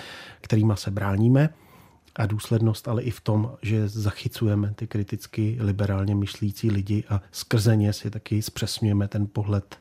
kterýma 0.41 0.75
se 0.75 0.91
bráníme 0.91 1.49
a 2.15 2.25
důslednost 2.25 2.87
ale 2.87 3.01
i 3.01 3.11
v 3.11 3.21
tom, 3.21 3.57
že 3.61 3.87
zachycujeme 3.87 4.73
ty 4.75 4.87
kriticky 4.87 5.57
liberálně 5.59 6.15
myšlící 6.15 6.71
lidi 6.71 7.03
a 7.09 7.21
skrze 7.31 7.75
ně 7.75 7.93
si 7.93 8.09
taky 8.09 8.41
zpřesňujeme 8.41 9.07
ten 9.07 9.27
pohled 9.27 9.75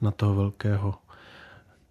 na 0.00 0.10
toho 0.10 0.34
velkého 0.34 0.94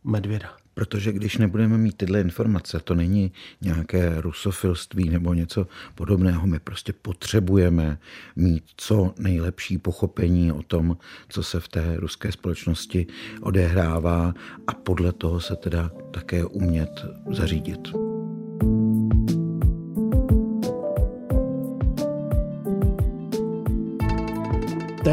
medvěda. 0.04 0.63
Protože 0.74 1.12
když 1.12 1.38
nebudeme 1.38 1.78
mít 1.78 1.98
tyhle 1.98 2.22
informace, 2.22 2.80
to 2.80 2.96
není 2.96 3.32
nějaké 3.62 4.22
rusofilství 4.22 5.10
nebo 5.10 5.34
něco 5.34 5.68
podobného, 5.96 6.48
my 6.48 6.60
prostě 6.60 6.94
potřebujeme 6.94 7.98
mít 8.36 8.64
co 8.78 9.14
nejlepší 9.20 9.78
pochopení 9.78 10.52
o 10.52 10.64
tom, 10.64 10.98
co 11.30 11.44
se 11.44 11.60
v 11.60 11.68
té 11.68 11.96
ruské 11.98 12.32
společnosti 12.32 13.08
odehrává 13.42 14.34
a 14.68 14.74
podle 14.74 15.12
toho 15.12 15.40
se 15.40 15.56
teda 15.56 15.92
také 16.12 16.46
umět 16.46 17.06
zařídit. 17.32 18.13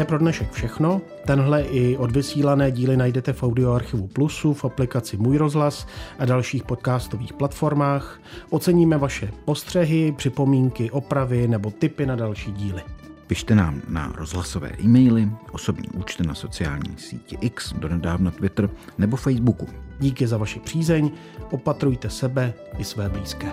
Je 0.01 0.05
pro 0.05 0.17
dnešek 0.17 0.51
všechno. 0.51 1.01
Tenhle 1.25 1.61
i 1.61 1.97
odvysílané 1.97 2.71
díly 2.71 2.97
najdete 2.97 3.33
v 3.33 3.43
audioarchivu 3.43 4.07
Plusu, 4.07 4.53
v 4.53 4.65
aplikaci 4.65 5.17
Můj 5.17 5.37
rozhlas 5.37 5.87
a 6.19 6.25
dalších 6.25 6.63
podcastových 6.63 7.33
platformách. 7.33 8.21
Oceníme 8.49 8.97
vaše 8.97 9.31
postřehy, 9.45 10.13
připomínky, 10.17 10.91
opravy 10.91 11.47
nebo 11.47 11.71
tipy 11.71 12.05
na 12.05 12.15
další 12.15 12.51
díly. 12.51 12.81
Pište 13.27 13.55
nám 13.55 13.81
na 13.89 14.13
rozhlasové 14.15 14.71
e-maily, 14.83 15.29
osobní 15.51 15.87
účty 15.87 16.27
na 16.27 16.35
sociální 16.35 16.97
síti 16.97 17.37
X, 17.41 17.73
donedávna 17.73 18.31
Twitter 18.31 18.69
nebo 18.97 19.17
Facebooku. 19.17 19.67
Díky 19.99 20.27
za 20.27 20.37
vaši 20.37 20.59
přízeň, 20.59 21.11
opatrujte 21.51 22.09
sebe 22.09 22.53
i 22.77 22.83
své 22.83 23.09
blízké. 23.09 23.51